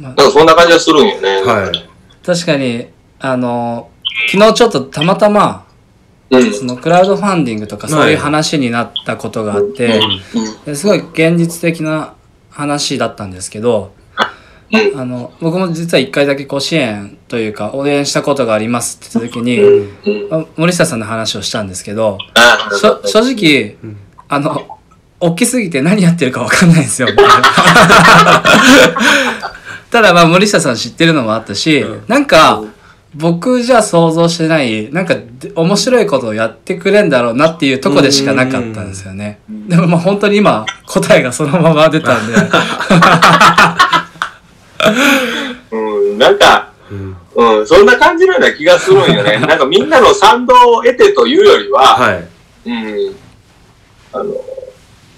[0.00, 0.12] まあ。
[0.12, 1.42] なんかそんな感じがするんよね。
[1.42, 1.88] はい。
[2.24, 2.88] 確かに、
[3.20, 3.88] あの、
[4.30, 5.66] 昨日ちょっとたまたま、
[6.30, 6.52] うん。
[6.52, 10.00] そのクラウドファンディングとかそういう話になったことがあって、
[10.64, 12.14] ですごい現実的な
[12.50, 13.92] 話だったんですけど、
[14.72, 15.00] うん。
[15.00, 19.60] あの、僕も実は一回だけこう支援というか応援したことがありますって言った時に、
[20.56, 22.18] 森下さんの話をしたんですけど、
[23.04, 23.76] 正直、
[24.28, 24.78] あの、
[25.20, 27.08] 大きすぎて何やってるかわかんないんですよ。
[29.90, 32.62] ただまあ森下さん知ってるのもあったし、なんか、
[33.16, 39.40] 僕じゃ想像してない、なんかで面白いことをやってくれんだろうなっていうとこでしかなかったんですよね。
[39.48, 42.34] でもまあ本当に今答えがそのまま出たんで。
[45.70, 47.16] うん、なんか、うん
[47.58, 49.38] うん、そんな感じのような気がするんよね。
[49.46, 52.28] なんかみんなの賛同を得てというよりは、はい
[52.66, 53.16] うん、
[54.12, 54.24] あの、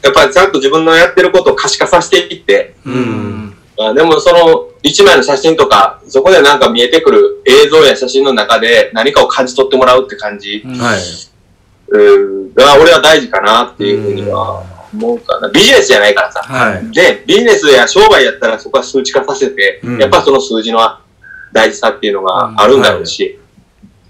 [0.02, 10.76] やっぱりちゃんと自分のやってることを可視化させていって、うんあでもその一枚の写真とか、そこでなんか見えてくる映像や写真の中で何かを感じ取ってもらうって感じ、うん。
[10.76, 11.00] はい。
[11.88, 12.18] う
[12.48, 15.48] ん、が俺は大事かなっていうふうには思うかな。
[15.50, 16.40] ビジネスじゃないからさ。
[16.40, 16.90] はい。
[16.92, 19.98] で、ビジネスや商売やったらそこは数値化させて、うん。
[20.00, 20.80] やっぱその数字の
[21.52, 23.38] 大事さっていうのがあるんだろうし、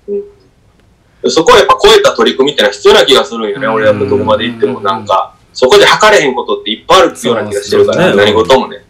[0.08, 1.30] うん。
[1.30, 3.66] そこはやっぱ超えた取り組みってのは必要な気がするんよね。
[3.66, 3.72] うん。
[3.74, 4.80] 俺やっぱどこまで行っても。
[4.80, 8.16] なんか、そこで測れへんことっていっぱいあるような気がしてるから、ね。
[8.16, 8.85] 何事もね。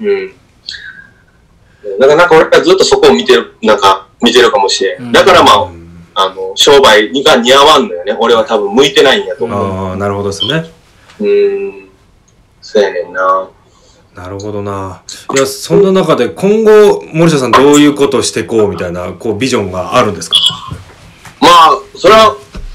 [0.00, 0.32] うん。
[1.98, 5.02] だからなんか俺はずっとそこを見てる、なんか見てるかもしれん。
[5.02, 5.68] うんだからまあ、
[6.14, 8.16] あの、商売が似合わんのよね。
[8.18, 9.88] 俺は多分向いてないんやと思う。
[9.90, 10.70] ああなるほどですね
[11.20, 11.88] うん。
[12.62, 13.48] そうやねんな。
[14.14, 15.02] なるほどな。
[15.34, 20.36] いや、そんな中で今後、森下さんどういうことをしていこうみたいな、こう、ビジョンがあるんですか？
[21.38, 22.34] まあ、それは、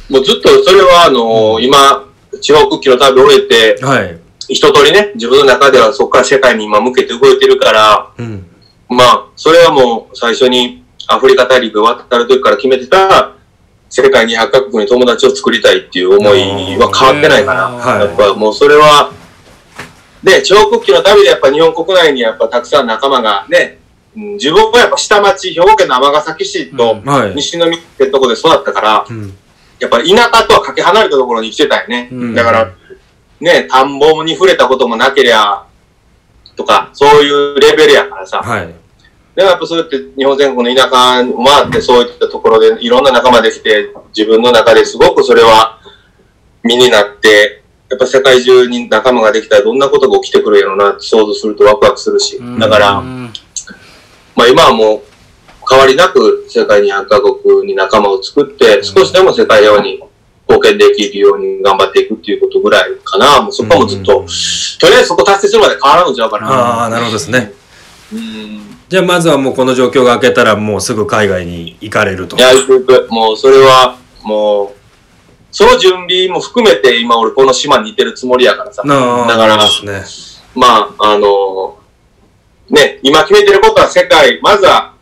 [0.10, 2.06] もうずっとそれは、あの今、
[2.40, 3.42] 地方復帰の旅を終え
[3.76, 4.21] て、はい。
[4.48, 8.48] 一通りね、自分の中ではそこから世界に今向けて動いてるから、うん。
[8.90, 13.36] まあ、それはもう最初にアフリカ大陸渡る時から決めてた、
[13.90, 17.62] 世界200カ国に友達を作りたいっていう思いは変わってないかな。
[17.70, 19.12] はいやっぱもうそれは、
[20.24, 23.78] で、地方国旗の旅でやっぱ日本国内にやっぱたくさん仲間がね、
[24.16, 27.36] うん自分はやっぱ下町、兵庫県の尼崎市とはい。
[27.36, 29.34] 西宮ってとこで育ったから、うん。
[29.80, 32.10] やっぱ田舎とはかけ離れたところに生きてたよね。
[32.12, 32.74] うんだから、
[33.42, 35.66] ね、田んぼに触れたこともなけりゃ、
[36.56, 38.38] とか、そういうレベルやからさ。
[38.40, 38.74] はい。
[39.36, 45.80] でもやっぱそうやって日本全国の田舎を回ってそういったところでいろんな仲間できて、自分の中ですごくそれは
[46.64, 52.40] 身になって、やっぱ世界中に仲間ができたらどんなことが起きてくるやろうなって想像するとワクワクするし。
[52.60, 53.34] だから、うん
[54.36, 55.02] まあ今はもう
[55.70, 60.02] 変わりなく世界200カ国に仲間を作って、少しでも世界平和に
[60.52, 63.42] 貢献できるように頑張っていくっていうことぐらいかな。
[63.42, 66.48] もうそこはもうずっと、うんとりあえずそこ達成するまで変わらんのちゃうかな。
[66.48, 67.54] ああ、なるほどですね。
[68.12, 68.78] うん。
[68.90, 72.36] じゃあ、まずはもうこの状況が明けたら、もうすぐ海外に行かれると。
[72.36, 73.08] いや、行く行く。
[73.12, 74.82] もうそれは、もう、
[75.52, 78.84] その準備も含めて今俺この島にいてるつもりやからさ。
[78.84, 80.04] だからね。
[80.56, 81.78] まあ、あの
[82.70, 84.94] ね、今決めてることは世界、まずは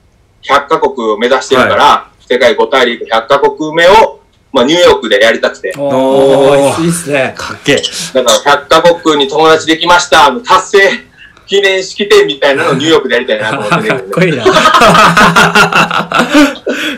[0.43, 4.18] 100カ国を目指してるから、世界5大陸100カ国目を、
[4.51, 5.73] まあニューヨークでやりたくて。
[5.77, 7.33] おおーーいいっすね。
[7.37, 7.81] かっけえ。
[8.13, 11.09] だから100カ国に友達できました、あの達成
[11.49, 14.43] 記念式典みたいなのをニューヨークでやりたいなと思って かねっこいいな。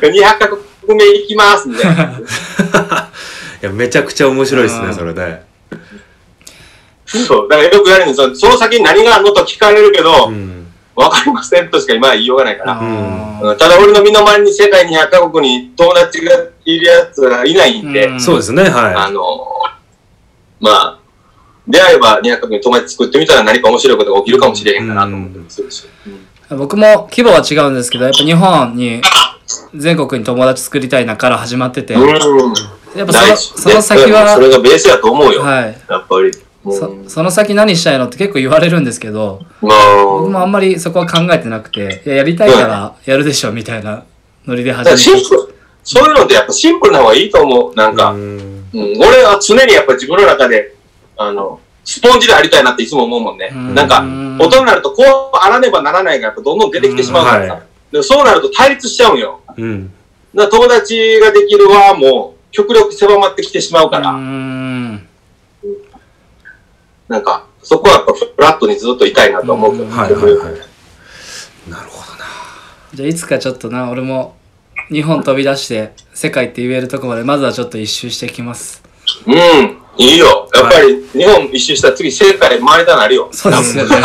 [0.02, 2.04] 200カ国目行きますみたいな。
[3.64, 5.42] いや、めちゃくちゃ面白いですね、うんそれで。
[7.06, 7.48] そう。
[7.50, 8.36] だからよく言われるんですよ。
[8.36, 10.61] その先に何があるのと聞かれるけど、うん。
[11.02, 13.56] わかりませんとしか今は言いようがないから。
[13.56, 16.32] ただ俺の身の回りに世界200カ国に友達が
[16.66, 19.22] いるやつがいないんで、うんそうですね、あはの
[20.60, 21.00] まあ、
[21.68, 25.88] 出会えば200カ国に友達作ってみたら何か面白いことが起きるかもしれへんかなと思ってるするし。
[26.06, 29.02] うん僕も規模は違うんですけど、やっぱ日本に
[29.74, 32.10] 全国に友達作りたいなから始まってて、うん。
[32.10, 32.16] や
[33.06, 35.42] っぱそのその先は、それがベースやと思うよ。
[35.42, 35.82] はい。
[35.90, 36.32] やっぱり。
[36.64, 44.04] うんそその先何したいのって結構言われるんですけど、まあ、僕もあんまりそこは考えてなくて、いや、やりたいからやるでしょみたいな
[44.46, 45.02] ノリで始めて。
[45.02, 45.56] シンプル。
[45.84, 47.76] そういうのってやっぱシンプルな方がいいと思う。
[47.76, 47.96] なんい。
[47.96, 48.38] か、うん
[48.74, 50.76] うん、俺は常にやっぱ自分の中で、
[51.18, 53.52] あの、スポンジでありたいなっていつも思うもんね。
[53.52, 54.02] うんなんか、
[54.40, 57.44] 大人になるとこうあらねばならないがやっぱどんどん出てきてしまうからさ。
[57.44, 59.42] うんはいでそうなると対立しちゃうんよ。
[59.58, 59.92] うん。
[60.34, 65.08] だ友達ができるはもう極力狭まってきてしまうから、うーん。
[67.12, 70.54] なんか、そこはやっぱフラットにずっといたいなと思うけど、うんはいはいはい。
[71.70, 72.26] なるほどな。
[72.94, 74.38] じゃあいつかちょっとな、俺も
[74.90, 78.82] 日本飛び出して世界って言えるとこまでまずはちょっと一周してきます。
[79.28, 79.34] うん、
[79.98, 80.50] いいよ。
[80.56, 83.28] やっぱり日本一周したら次世界回りたなるよ。
[83.36, 83.92] そうですよね。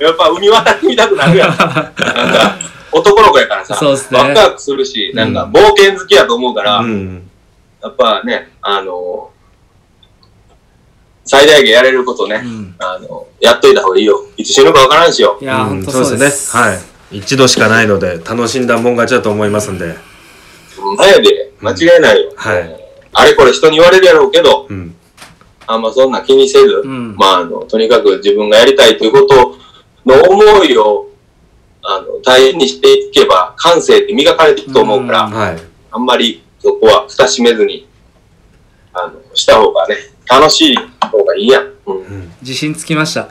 [0.00, 1.48] やっぱ海渡ってみたくなるやん。
[1.48, 1.92] なんか、
[2.92, 7.30] 男の子やからさ、そうっすねワクワクするし、なんかうん冒険好きやと思うから、うん。
[7.82, 9.30] やっぱね、あの
[11.28, 14.24] 最大限やれることね、うんあの、やっといた方がいいよ。
[14.38, 15.44] いつ死ぬかわからんしよい。
[15.44, 16.56] やー、ほんとそうです。
[16.56, 16.62] ね。
[16.62, 16.74] は
[17.12, 17.18] い。
[17.18, 19.94] 一度しかないので、楽しんだもん勝ちだと思いますんで。
[20.96, 22.32] 前で、間違いないよ。
[22.34, 24.94] はいあれこれ人に言われるやろうけど、うん。
[25.66, 29.56] あんまそんな気にせず、うんまあ、あの、とにかく自分がやりたいということ
[30.06, 31.08] の思いを、
[31.82, 35.56] あの、大変にしていけば、感性って磨かれていくと思うから、うんはい。
[35.90, 37.88] あんまりそこは蓋閉めずに、
[38.92, 39.96] あの、した方がね、
[40.30, 40.78] 楽しい
[41.08, 41.64] 方がいいやん。
[41.86, 42.32] うん。
[42.42, 43.28] 自信つきました。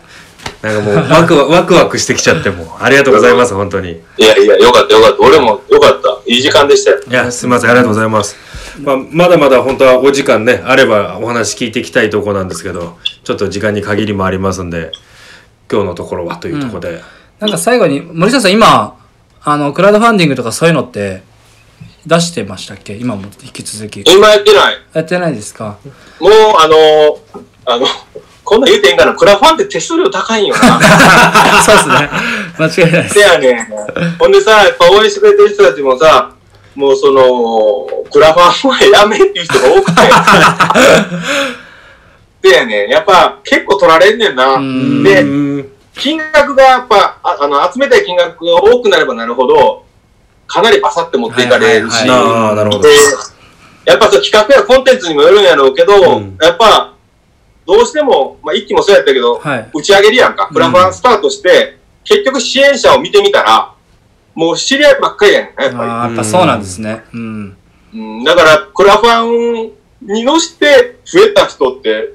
[0.61, 4.01] なんかもう、ワクワク、 ワクワクしてきちゃってもう、ありがとうございます、本当に。
[4.17, 5.17] いやいや、よかったよかった。
[5.19, 6.17] 俺もよかった。
[6.25, 6.99] いい時間でしたよ。
[7.09, 8.35] いや、すみません、ありがとうございます。
[8.81, 14.91] まあ、まだまだ本当はお時間ね、あればお話聞いていきたいところなんですけど、ちょっと時間に限りもありますんで、
[15.71, 17.01] 今日のところはというところで。
[17.39, 18.95] なんか最後に、森下さん今、
[19.43, 21.23] あの、クラウドファンディングとかそういうのって
[22.05, 22.93] 出してましたっけ？
[22.93, 24.03] 今も引き続き。
[24.07, 24.75] 今やってない。
[24.93, 25.77] やってないですか？
[26.19, 27.19] もう、あの
[27.69, 27.85] あの、
[28.45, 29.13] こんなん言うてんかな。
[29.13, 30.79] クラファンって手数料高いんよな。
[31.61, 32.09] そうですね。
[32.57, 33.19] 間違いないですせ。
[33.19, 33.67] やねん。
[34.17, 36.31] ほんでさ、やっぱ応援してくれてる人たちもさ、
[36.75, 40.01] もうその、クラファンはやめっていう人が多くて。
[42.49, 42.89] せやねん。
[42.89, 44.53] やっぱ結構取られんねんな。
[44.53, 49.83] うんで、うん金額がやっぱ、ああの、集めたい金額が多くなればなるほど、
[50.45, 52.89] かなりパサって持っていかれるし、はいはいはいああ、なるほどで。
[53.85, 56.93] やっぱそう企画やコンテンツにもよるんやろうけど、うんやっぱ、
[57.67, 59.69] どうしても、まあ、一期もそうやったけど、はい。
[59.73, 60.49] 打ち上げるやんか。
[60.51, 63.73] クラファンスタートして、結局支援者を見てみたら、
[64.33, 65.89] もう知り合いばっかりやねんね、やっぱり。
[65.89, 67.03] ああ、やっぱそうなんですね。
[67.13, 67.57] うん。
[67.93, 72.13] うん、だから、クラファンに乗して増えた人って、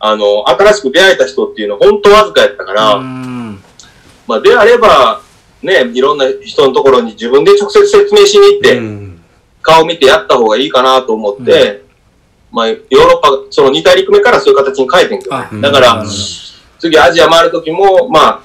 [0.00, 3.62] あの、新しく出会えた人っていうのは本当わずかやったから、うん。
[4.26, 5.22] まあ、であれば、
[5.62, 9.08] ね、いろんな人のところに自分で直接説明しに行って、うん
[9.68, 11.82] 顔見てやった方がいいかなと思って、
[12.50, 15.56] まあ、ヨーロッパ、その2大陸目からそういう形に変えてんけどねあ。
[15.60, 16.04] だから
[16.78, 18.40] 次アジア回るときも、まあ、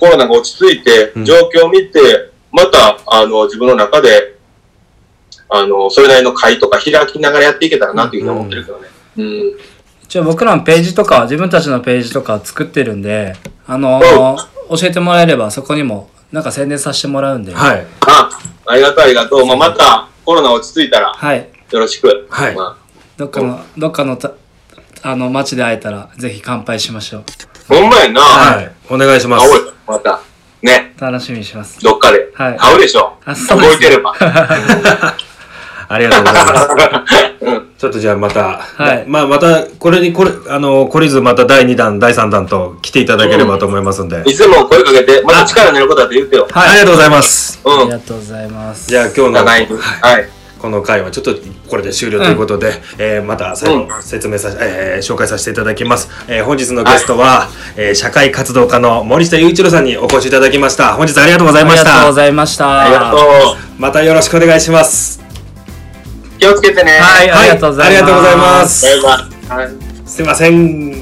[0.00, 4.36] コロナが落ち着いてう、ん状況を見て、また、あの、自分の中で、
[5.48, 8.88] あの、それなりの会とか開きながらやっていけたらなというふうに思ってるけどね。
[9.16, 9.52] うん。
[10.02, 13.34] 一応僕らのページとか、自分たちのページとか作ってるんで、
[13.66, 14.36] あのー
[14.70, 17.54] 教えてもらえればそこにもなんか宣伝させてもらうんで。
[17.54, 17.86] はい。
[18.06, 18.30] あ、
[18.66, 19.46] ありがとうありがとう。
[19.46, 21.48] まあ、また、コロナ落ち着いたら、はい。
[21.70, 22.26] よろしく。
[22.30, 22.78] はいま
[23.16, 24.32] どっかの、どっかのた、
[25.02, 27.24] あの、街で会えたら、ぜひ乾杯しましょう。
[27.70, 28.20] あ、ほんまやな。
[28.20, 28.70] はい。
[28.90, 29.46] お願いします。
[29.46, 30.20] 会おうよ、また。
[30.62, 31.80] ね、楽しみにします。
[31.80, 32.30] どっかで。
[32.34, 33.18] はい会うでしょ。
[33.24, 34.14] あそうです動いてれば。
[35.88, 37.44] ありがとうございます。
[37.44, 37.68] うん。
[37.76, 44.22] ちょっとじゃあまた、はいまあまた、これに、これ、あの、懲りずまた第2弾、第3弾と来ていただければと思いますんで。
[44.24, 46.48] いつでも声かけて、また力になることだって言ってよ。
[46.50, 47.60] はい、ありがとうございます。
[47.62, 47.80] うん。
[47.80, 48.88] ありがとうございます。
[48.88, 49.68] じゃあ今日の、長い。
[49.68, 50.28] はいはい。
[50.64, 51.34] この回はちょっと
[51.68, 62.80] これで終了ということで、えーまた最後う説明させ、えー紹介させていただきます、えー本日のゲストは、えー社会活動家の森下雄一郎さんにお越しいただきました本日はありがとうございあましたりがとうございました。
[62.80, 63.20] ありがとう。
[63.78, 65.22] またよろしくお願いします
[66.38, 66.92] 気をつけてね。
[66.92, 67.90] はい、ありがとうございます。
[67.90, 68.86] ありがとうございます。
[69.52, 70.08] はい。
[70.08, 70.94] すいません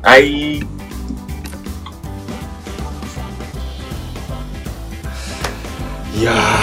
[0.00, 0.56] はい。
[6.14, 6.61] いや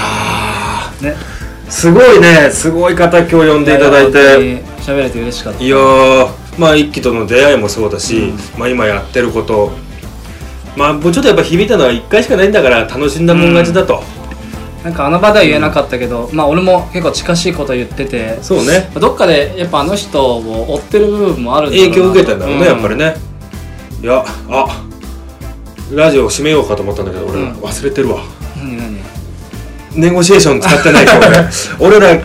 [1.80, 4.62] すごいねすごい方今日呼んでいただいて。
[4.82, 5.64] 喋れて嬉しかった。
[5.64, 9.72] いやーまあ一輝との出会いもそうだし、まあ今やってること。
[10.76, 14.04] まあもうちょっとやっぱ響いたのは一回しかないんだから楽しんだもん勝ちだと、
[14.84, 18.92] なんかあの場では言えなかったけど、まあ俺も結構近しいこと言ってて、そうね。
[19.00, 22.66] どっかでやっぱあの人を追ってる部分もあるんだ影響を受けたんだろうね、うん。
[22.66, 23.16] やっぱりね。
[24.02, 24.86] いやあ
[25.94, 27.52] ラジオ閉めようかと思ったんだけど俺、うん。
[27.54, 28.20] 忘れてるわ
[30.00, 32.18] ネゴシエーション使ってない今日ね 俺ら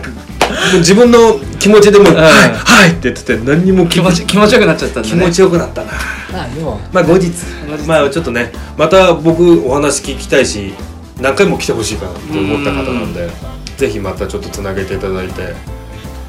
[0.77, 2.15] 自分の気持ちでも「ん。
[2.15, 5.15] はいはい」って言ってて何にも気持ち気持ちよくなっちゃったんだね。
[5.15, 5.91] 気持ちよくなったな。
[6.91, 7.31] まあ後日。
[7.87, 10.73] まあちょっとねまた僕お話聞きたいし
[11.19, 13.29] 何回も来てほしいかなと思った方なんで
[13.77, 15.53] ぜひまたちょっとつなげていただいて。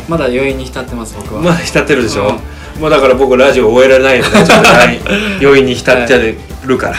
[0.08, 2.38] まだ余韻に浸ってます僕は、まあ浸ってるでしょ、
[2.80, 5.00] まあだから僕ラジオ終えられないので ちょっと大
[5.40, 6.92] 余韻に浸ってるか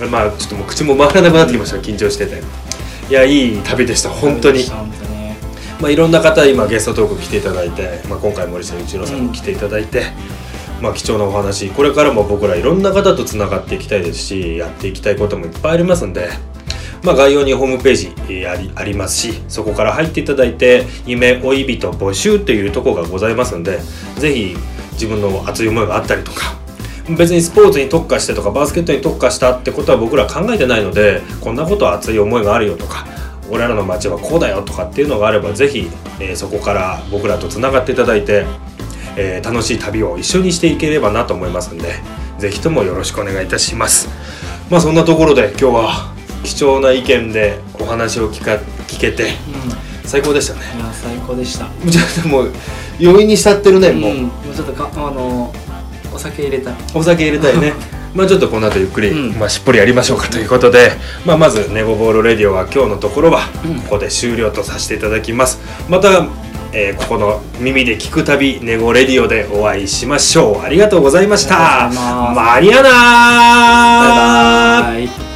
[0.00, 2.42] ら、まあちょっともう口も回らなくなってきました緊張してて
[3.10, 4.08] いやいい旅でした。
[4.08, 4.64] 本当に。
[5.80, 10.04] まあいろんな方今ゲストトーク来ていただいて、まあ、今回森下一郎さんに来ていただいて、
[10.80, 16.28] まあ貴重なお話これからも僕らいろんな方とつながっていきたいですしやっていきたいこともいっぱいありますんで
[17.02, 23.80] まあ、概要にホームページえーありありますしそこから入っていただいて「夢追い人募集」というところがございますので
[24.18, 24.56] ぜひ
[24.92, 26.54] 自分の熱い思いがあったりとか
[27.16, 33.06] 別にスポーツに特化してとかバスケットに特化したってことは僕ら考えてないのでこんなことは熱い思いがあるよとか
[33.50, 35.90] 俺らの街はこうだよとかっていうのがあればぜひ、
[36.20, 38.46] えーそこから僕らとつながっていただいて、
[39.16, 41.94] えー楽しい旅を一緒にしていければなと思いますんで
[42.38, 44.08] ぜひともよろしくお願いいたします。
[44.70, 48.52] まあそんなところで今日は貴重な意見でお話を聞か
[48.86, 49.30] 聞けてうん。
[50.08, 50.60] 最高でしたね。
[50.76, 51.68] いや最高でした。
[51.86, 52.52] じゃあもう
[53.00, 54.22] 余韻に浸ってるねもう、うん。
[54.22, 55.52] もうちょっとかあのお
[56.20, 56.74] 酒入れたい。
[56.94, 57.72] お酒入れたいね。
[58.14, 59.38] まあちょっとこの後ゆっくり、うん。
[59.38, 60.92] まあ、しっぽりやりましょうかということで、
[61.24, 63.74] まあ、まずネゴボールレディオは今日のところはうん。
[63.82, 65.60] ここで終了とさせていただきます。
[65.88, 66.26] また、
[66.72, 70.64] えーここの耳で聞くたびネゴレディオでお会いしましょう。
[70.64, 71.90] ありがとうございました。
[72.34, 72.92] マリアナー。
[74.82, 75.29] バイバイ